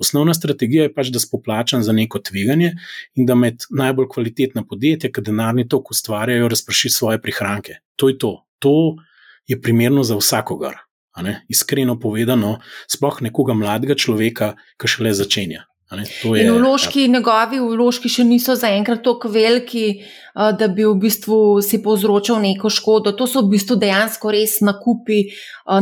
[0.01, 2.73] Osnovna strategija je pač, da spoplačam za neko tveganje
[3.15, 7.79] in da med najbolj kvalitetna podjetja, ki denarni tok ustvarjajo, razprši svoje prihranke.
[7.95, 8.33] To je to.
[8.59, 8.75] To
[9.47, 10.81] je primerno za vsakogar.
[11.47, 12.57] Iskreno povedano,
[12.91, 15.63] sploh nekoga mladega človeka, ki šele začenja.
[15.91, 17.13] Je, in vložki, ja.
[17.13, 20.01] njegovi vložki še niso zaenkrat tako veliki,
[20.35, 23.13] da bi v bistvu si povzročal neko škodo.
[23.15, 25.21] To so v bistvu dejansko res nakupi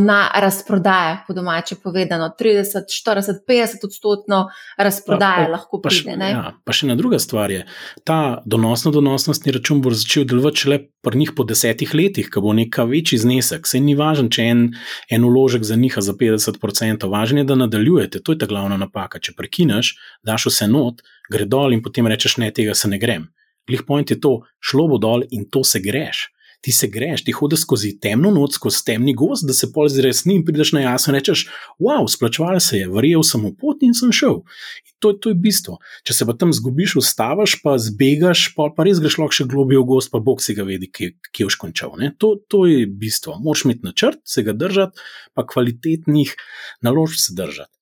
[0.04, 2.30] na razprodaje, po domače povedano.
[2.40, 4.44] 30, 40, 50 odstotno
[4.78, 6.18] razprodaje pa, pa, lahko pride.
[6.20, 7.64] Pa, ja, pa še ena druga stvar je,
[8.06, 12.54] ta donosno donosnostni račun bo začel delovati šele pri njih po desetih letih, ko bo
[12.54, 13.66] neka večji znesek.
[13.68, 14.62] Sej ni važno, če en,
[15.10, 18.22] en uložek za njih za 50%, važno je, da nadaljujete.
[18.22, 19.20] To je ta glavna napaka.
[19.24, 19.93] Če prekineš,
[20.24, 21.02] daš vse not,
[21.32, 23.30] gre dol in potem rečeš, ne, tega se ne grem.
[23.68, 26.28] Glih point je to, šlo bo dol in to se greš.
[26.64, 30.38] Ti se greš, ti hodiš skozi temno noč, skozi temni gost, da se pol zresni
[30.38, 31.42] in prideš na jasno in rečeš:
[31.76, 34.40] Wow, splačval se je, verjel sem v pot in sem šel.
[34.88, 35.76] In to, to je bistvo.
[36.08, 39.84] Če se pa tam zgubiš, ustaviš, pa zbegaš, pa, pa res greš lahko še globje
[39.84, 42.00] v gost, pa bog si ga vedi, kje, kje je škončal.
[42.24, 43.36] To, to je bistvo.
[43.44, 45.04] Moš imeti načrt, se ga držati,
[45.36, 46.32] pa kvalitetnih
[46.88, 47.76] naložb se držati.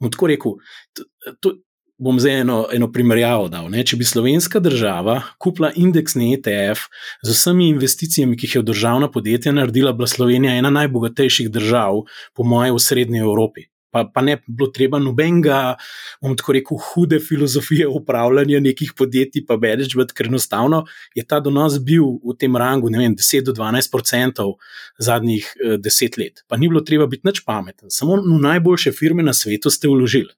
[0.00, 0.56] Bom tako rekel,
[0.96, 1.04] to,
[1.40, 1.54] to,
[2.00, 3.68] bom zdaj eno, eno primerjavo dal.
[3.70, 3.84] Ne?
[3.84, 6.86] Če bi slovenska država kupila indeksni ETF
[7.26, 12.06] z vsemi investicijami, ki jih je v državna podjetja naredila, bila Slovenija ena najbogatejših držav,
[12.34, 13.68] po mojem, v srednji Evropi.
[13.90, 15.76] Pa, pa ne bi bilo treba nobenega,
[16.22, 21.80] bom tako rekel, hude filozofije upravljanja nekih podjetij, pa management, ker enostavno je ta donos
[21.84, 24.56] bil v tem rangu, ne vem, 10 do 12 odstotkov
[24.98, 26.44] zadnjih eh, deset let.
[26.48, 30.30] Pa ni bilo treba biti nič pameten, samo v najboljše firme na svetu ste vložili.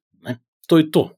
[0.69, 1.11] To je to.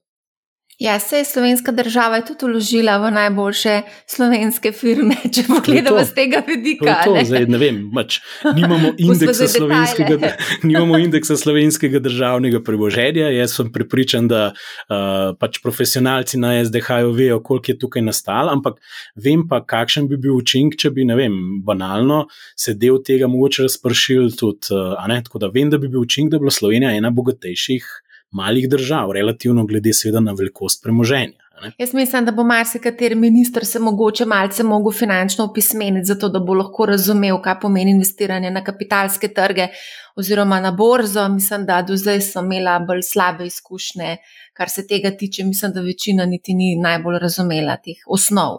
[0.79, 6.41] Ja, se je slovenska država tudi uložila v najboljše slovenske firme, če pogledamo z tega
[6.47, 6.97] vidika.
[7.05, 10.33] To, to, zdaj, ne vem, mač, nimamo, indeksa slovenskega,
[10.69, 13.31] nimamo indeksa slovenskega državnega premoženja.
[13.37, 18.83] Jaz sem pripričan, da uh, pač profesionalci na SDH-ju vejo, koliko je tukaj nastalo, ampak
[19.15, 22.25] vem pa, kakšen bi bil učinek, če bi, ne vem, banalno
[22.59, 24.33] se del tega mogoče razpršil.
[24.35, 27.87] Tudi, uh, Tako da vem, da bi bil učinek, da bi bila Slovenija ena bogatejših
[28.35, 31.45] malih držav, relativno glede seveda na velikost premoženja.
[31.63, 31.71] Ne?
[31.79, 36.55] Jaz mislim, da bo marsikateri minister se mogoče malce mogel finančno opismeniti, zato da bo
[36.55, 39.69] lahko razumel, kaj pomeni investiranje na kapitalske trge
[40.17, 41.29] oziroma na borzo.
[41.29, 44.17] Mislim, da do zdaj so imela bolj slabe izkušnje,
[44.53, 45.45] kar se tega tiče.
[45.45, 48.59] Mislim, da večina niti ni najbolj razumela teh osnov.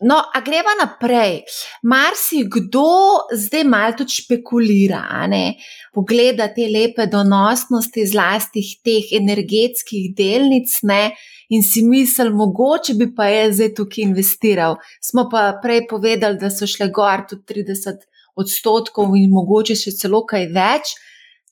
[0.00, 1.40] No, a greva naprej.
[1.82, 5.56] Marsi kdo zdaj malo tudi špekulira, ne?
[5.94, 11.14] pogleda te lepe donosnosti, zlasti teh energetskih delnic, ne?
[11.48, 14.76] in si misli, mogoče bi pa je zdaj tukaj investiral.
[15.00, 18.04] Smo pa prej povedali, da so šle gor tudi 30
[18.36, 20.92] odstotkov in mogoče še celo kaj več.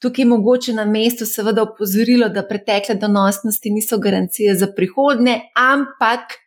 [0.04, 6.43] Tukaj je mogoče na mestu seveda opozorilo, da pretekle donosnosti niso garancije za prihodne, ampak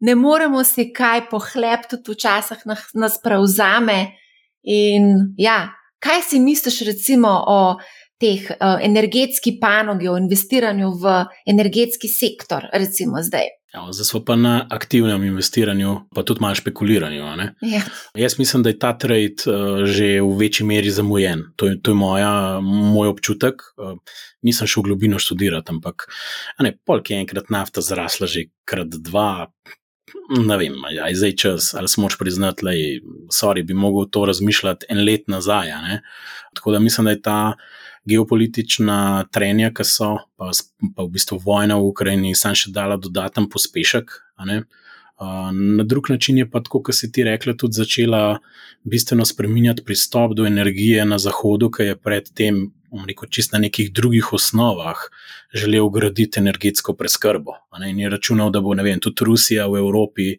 [0.00, 4.00] ne moremo si kaj pohlep, tudi včasih nas prevzame.
[4.62, 5.70] In ja,
[6.00, 7.60] kaj si misliš, recimo, o
[8.20, 11.16] teh uh, energetski panogi, o investiranju v
[11.48, 13.48] energetski sektor, recimo zdaj?
[13.70, 17.22] Ja, zdaj smo pa na aktivnem investiranju, pa tudi malo špekuliranju.
[17.62, 17.82] Ja.
[18.18, 21.44] Jaz mislim, da je ta trend uh, že v večji meri zamujen.
[21.56, 23.62] To je, to je moja, moj občutek.
[23.78, 23.94] Uh,
[24.42, 26.08] nisem šel v globino študirati, ampak
[26.58, 29.48] ne, polk je enkrat nafta zrasla že krat dva,
[30.38, 32.72] ne vem, je zdaj čas, ali smo moč priznati, da
[33.34, 35.70] sorry, bi mogel to razmišljati en let nazaj.
[36.54, 37.40] Tako da mislim, da je ta
[38.04, 40.50] geopolitična trenja, ki so, pa,
[40.96, 44.12] pa v bistvu vojna v Ukrajini, sam še dala dodaten pospešek.
[45.52, 48.38] Na drug način je pa, kot si ti rekla, tudi začela
[48.88, 52.70] bistveno spremenjati pristop do energije na Zahodu, ki je predtem
[53.06, 54.96] rekel, čist na nekih drugih osnovah
[55.54, 57.52] želel graditi energetsko preskrbo.
[57.88, 60.36] In je računal, da bo vem, tudi Rusija v Evropi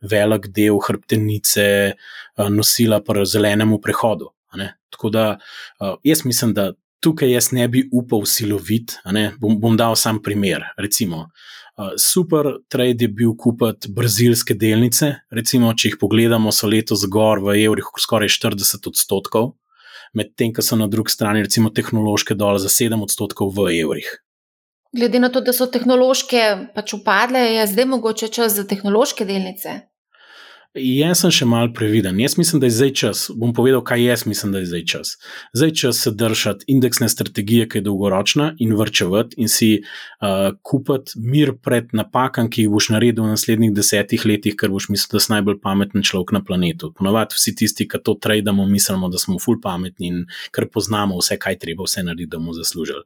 [0.00, 1.96] velik del hrbtenice eh,
[2.50, 4.32] nosila po zelenemu prehodu.
[4.90, 5.38] Tako da
[5.80, 8.98] eh, jaz mislim, da tukaj jaz ne bi upal silovit.
[9.40, 10.62] Bom, bom dal sam primer.
[10.76, 11.30] Recimo,
[11.78, 15.14] eh, super trade je bil kupiti brazilske delnice.
[15.30, 19.54] Recimo, če jih pogledamo, so letos zgor v evrih skoraj 40 odstotkov
[20.12, 24.10] medtem ko so na drugi strani, recimo, tehnološke dol za 7 odstotkov v evrih.
[24.92, 29.91] Glede na to, da so tehnološke pač upadle, je zdaj mogoče čas za tehnološke delnice.
[30.72, 32.16] Jaz sem še mal previden.
[32.16, 33.22] Jaz mislim, da je zdaj čas.
[33.36, 35.08] Bom povedal, kaj jaz mislim, da je zdaj čas.
[35.52, 41.20] Zdaj čas se držati indeksne strategije, ki je dolgoročna in vrčevati in si uh, kupiti
[41.20, 45.20] mir pred napakami, ki jih boš naredil v naslednjih desetih letih, ker boš mislil, da
[45.20, 46.88] si najbolj pameten človek na planetu.
[46.96, 50.24] Ponovadi vsi tisti, ki to trademo, mislimo, da smo ful pametni in
[50.56, 53.04] ker poznamo vse, kaj treba vse narediti, da bomo zaslužili.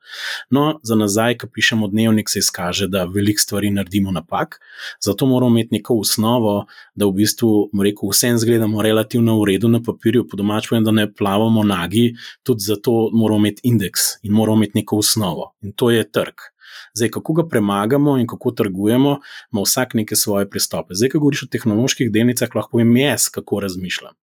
[0.55, 4.61] No, za nazaj, ko pišemo dnevnik, se izkaže, da veliko stvari naredimo napak.
[5.03, 6.57] Zato moramo imeti neko osnovo,
[6.95, 10.95] da v bistvu rekel, vse zgledamo relativno v redu na papirju, po domač povem, da
[10.95, 12.11] ne plavamo nagi,
[12.43, 15.55] tudi zato moramo imeti indeks in moramo imeti neko osnovo.
[15.63, 16.51] In to je trg.
[16.97, 19.19] Zdaj, kako ga premagamo in kako trgujemo,
[19.53, 20.95] ima vsak neke svoje pristope.
[20.95, 24.15] Zdaj, ko govoriš o tehnoloških delnicah, lahko povem jaz, kako razmišljam.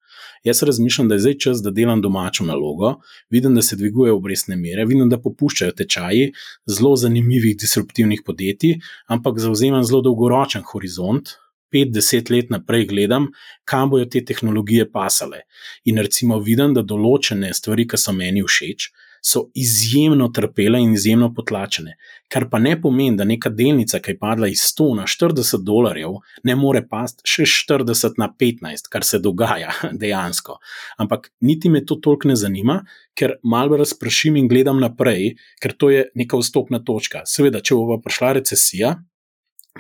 [0.44, 2.96] Jaz razmišljam, da je zdaj čas, da delam domačo nalogo,
[3.30, 6.32] vidim, da se dvigujejo obrestne mere, vidim, da popuščajo tečaji
[6.68, 11.38] zelo zanimivih disruptivnih podjetij, ampak zauzemam zelo dolgoročen horizont,
[11.74, 13.30] 5-10 let naprej gledam,
[13.66, 15.44] kam bojo te tehnologije pasale.
[15.86, 18.92] In recimo vidim, da določene stvari, ki so meni všeč,
[19.26, 21.96] so izjemno trpele in izjemno potlačene.
[22.28, 26.18] Kar pa ne pomeni, da neka delnica, ki je padla iz 100 na 40 dolarjev,
[26.44, 29.72] ne more pasti še 40 na 15, kar se dogaja
[30.02, 30.58] dejansko.
[31.00, 32.82] Ampak niti me to toliko ne zanima,
[33.16, 37.24] ker malo razprašim in gledam naprej, ker to je neka vstopna točka.
[37.30, 38.98] Seveda, če bo prišla recesija,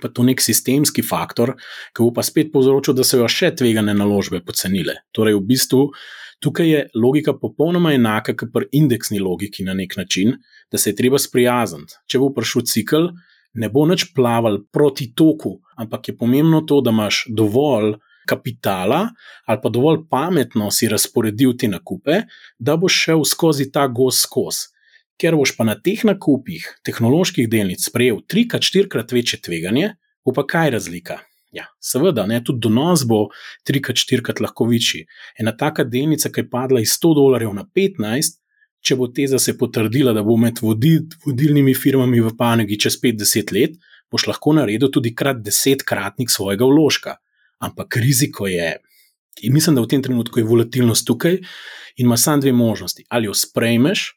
[0.01, 1.55] pa to nek sistemski faktor,
[1.93, 5.01] ki bo pa spet povzročil, da se jo še tvegane naložbe pocenile.
[5.13, 5.83] Torej, v bistvu
[6.43, 10.37] tukaj je logika popolnoma enaka kot pri indeksni logiki na nek način,
[10.71, 11.99] da se je treba sprijazniti.
[12.09, 13.11] Če bo prišel cikl,
[13.61, 17.95] ne bo več plaval proti toku, ampak je pomembno to, da imaš dovolj.
[18.23, 19.09] Kapitala
[19.51, 22.21] ali pa dovolj pametno si razporedil te nakupe,
[22.55, 24.69] da boš šel skozi ta gost skozi
[25.21, 29.93] ker boš pa na teh nakupih tehnoloških delnic sprejel trikrat, štirikrat večje tveganje,
[30.25, 31.19] bo pa kaj razlika?
[31.53, 33.27] Ja, seveda, ne, tudi donos bo
[33.67, 35.03] trikrat, štirikrat lahko večji.
[35.39, 38.39] Ena taka delnica, ki je padla iz 100 dolarjev na 15,
[38.83, 43.53] če bo teza se potrdila, da bo med vodil, vodilnimi firmami v panogi čez 50
[43.55, 43.77] let,
[44.11, 47.15] boš lahko naredil tudi krat desetkratnik svojega vložka.
[47.63, 48.73] Ampak riziko je.
[49.45, 53.05] In mislim, da v tem trenutku je volatilnost tukaj in ima samo dve možnosti.
[53.09, 54.09] Ali jo sprejmeš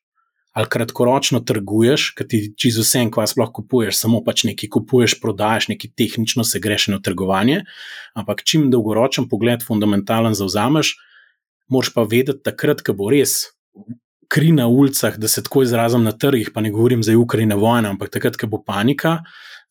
[0.57, 5.19] ali kratkoročno trguješ, ker ti čez vse en kvas lahko kupuješ, samo pač nekaj kupuješ,
[5.21, 7.59] prodajaš, nekaj tehnično se greš na trgovanje.
[8.17, 10.95] Ampak čim dolgoročen pogled, fundamentalen zauzameš,
[11.69, 13.51] moraš pa vedeti, takrat, ko bo res.
[14.33, 17.93] Kri na ulicah, da se tako izrazim na trgih, pa ne govorim za Ukrajino vojno,
[17.93, 19.19] ampak takrat, ko bo panika,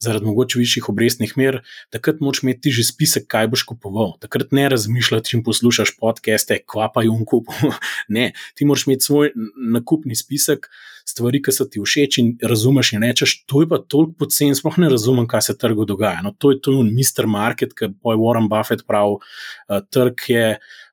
[0.03, 1.59] zaradi mogoče višjih obrestnih mer,
[1.93, 4.15] takrat moč imeti že spisek, kaj boš kupoval.
[4.23, 7.55] Takrat ne razmišljati, če poslušaš podcaste, kva pa jim kupu.
[8.15, 9.33] ne, ti moraš imeti svoj
[9.71, 10.69] nakupni spisek.
[11.05, 14.79] Stvari, ki so ti všeč, in razumeš, in rečeš, to je pa toliko pocen, sploh
[14.81, 16.23] ne razumem, kaj se trgu dogaja.
[16.25, 17.29] No, to je to, Mr.
[17.29, 20.47] Market, ki je Warren Buffett pravi, uh, trg je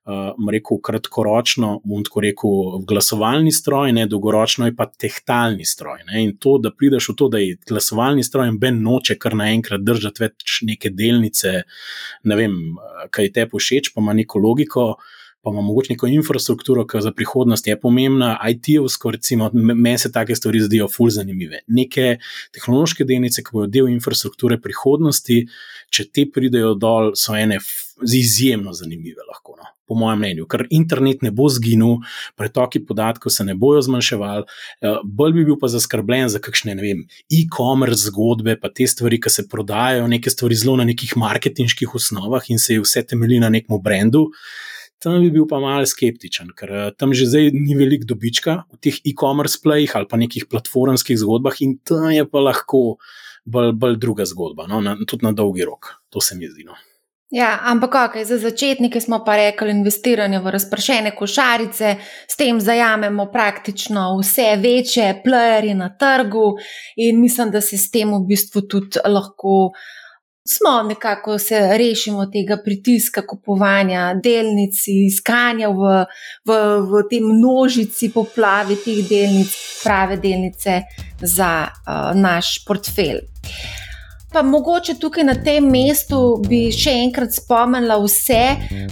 [0.04, 6.04] uh, rekel, kratkoročno, bom tako rekel, glasovalni stroj, ne dolgoročno je pa tehtalni stroj.
[6.10, 6.26] Ne?
[6.26, 9.80] In to, da prideš v to, da je glasovalni stroj in ben noče kar naenkrat
[9.80, 11.62] držati več neke delnice,
[12.28, 12.60] ne vem,
[13.10, 14.86] kaj te pošeč, pa ima neko logiko.
[15.42, 20.36] Pa ima mogoče neko infrastrukturo, ki za prihodnost je pomembna, IT-ovsko, recimo, meni se take
[20.38, 21.64] stvari zdijo fulj zanimive.
[21.66, 22.16] Neke
[22.54, 25.42] tehnološke delnice, ki bodo del infrastrukture prihodnosti,
[25.90, 27.58] če te pridejo dol, so ene
[28.02, 29.58] izjemno zanimive, lahko.
[29.58, 31.98] No po mojem mnenju, ker internet ne bo zginil,
[32.40, 34.46] pretoki podatkov se ne bojo zmanjševali.
[34.80, 39.20] Eh, bolj bi bil pa zaskrbljen za kakšne, ne vem, e-commerce zgodbe, pa te stvari,
[39.20, 43.52] ki se prodajajo, neke stvari zelo na nekih marketinških osnovah in se vse temelji na
[43.52, 44.30] nekem brendu.
[45.02, 48.78] Tam bi bil pa malo skeptičen, ker eh, tam že zdaj ni veliko dobička v
[48.78, 53.02] teh e-commerce plejih ali pa nekih platformskih zgodbah, in tam je pa lahko
[53.44, 54.80] bolj, bolj druga zgodba, no?
[54.80, 55.98] na, tudi na dolgi rok.
[56.14, 56.64] To se mi zdi.
[56.68, 56.78] No?
[57.32, 61.94] Ja, ampak okay, za začetnike smo pa rekli investiranje v razpršene košarice,
[62.28, 66.58] s tem zajamemo praktično vse večje playerje na trgu
[66.96, 69.72] in mislim, da se s tem v bistvu tudi lahko.
[70.48, 74.74] Smo nekako se rešimo tega pritiska kupovanja delnic,
[75.06, 76.04] iskanja v,
[76.44, 76.56] v,
[76.90, 79.52] v tem množici poplavi teh delnic,
[79.84, 80.80] prave delnice
[81.20, 83.20] za uh, naš portfelj.
[84.32, 86.18] Pa mogoče tukaj na tem mestu
[86.48, 88.42] bi še enkrat spomnila vse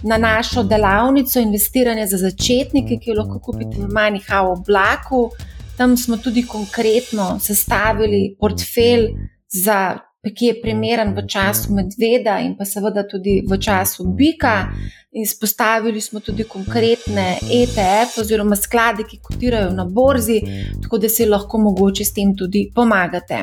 [0.07, 5.33] na našo delavnico investiranja za začetnike, ki jo lahko kupite v Manihau oblaku.
[5.81, 9.09] Tam smo tudi konkretno sestavili portfelj
[9.51, 9.81] za
[10.29, 14.69] ki je primeren v času medveda in pa seveda tudi v času bika.
[15.13, 20.37] Izpostavili smo tudi konkretne ETF oziroma sklade, ki kotirajo na borzi,
[20.83, 23.41] tako da si lahko mogoče s tem tudi pomagate.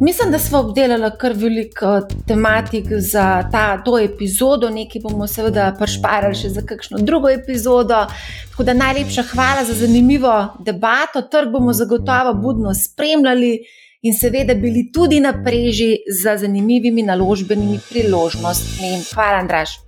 [0.00, 1.96] Mislim, da smo obdelali kar veliko
[2.28, 8.04] tematik za ta, to epizodo, nekaj bomo seveda prešparali še za kakšno drugo epizodo.
[8.50, 13.58] Tako da najlepša hvala za zanimivo debato, trg bomo zagotovo budno spremljali
[14.04, 19.00] in seveda bili tudi na preži za zanimivimi naložbenimi priložnostmi.
[19.14, 19.78] Hvala, Andraš.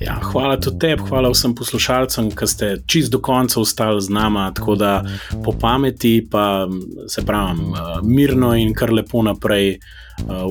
[0.00, 4.48] Ja, hvala tudi tebi, hvala vsem poslušalcem, ki ste čist do konca ostali z nami,
[4.54, 5.04] tako da
[5.44, 6.66] po pameti, pa
[7.08, 9.78] se pravi, eh, mirno in kar lepo naprej.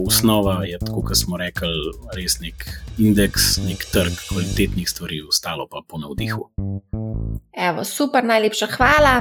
[0.08, 1.72] Osnova eh, je, tako kot smo rekli,
[2.16, 2.66] res nek
[2.98, 6.50] indeks, nek trg kvalitetnih stvari, ostalo pa po navdihu.
[7.56, 9.14] Evo, super, najlepša hvala.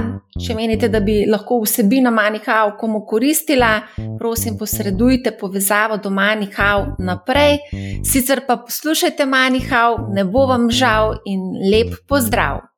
[0.45, 3.79] Če menite, da bi lahko vsebina Manihau komu koristila,
[4.19, 7.59] prosim, posredujte povezavo do Manihau naprej.
[8.03, 12.74] Sicer pa poslušajte Manihau, ne bo vam žal in lep pozdrav!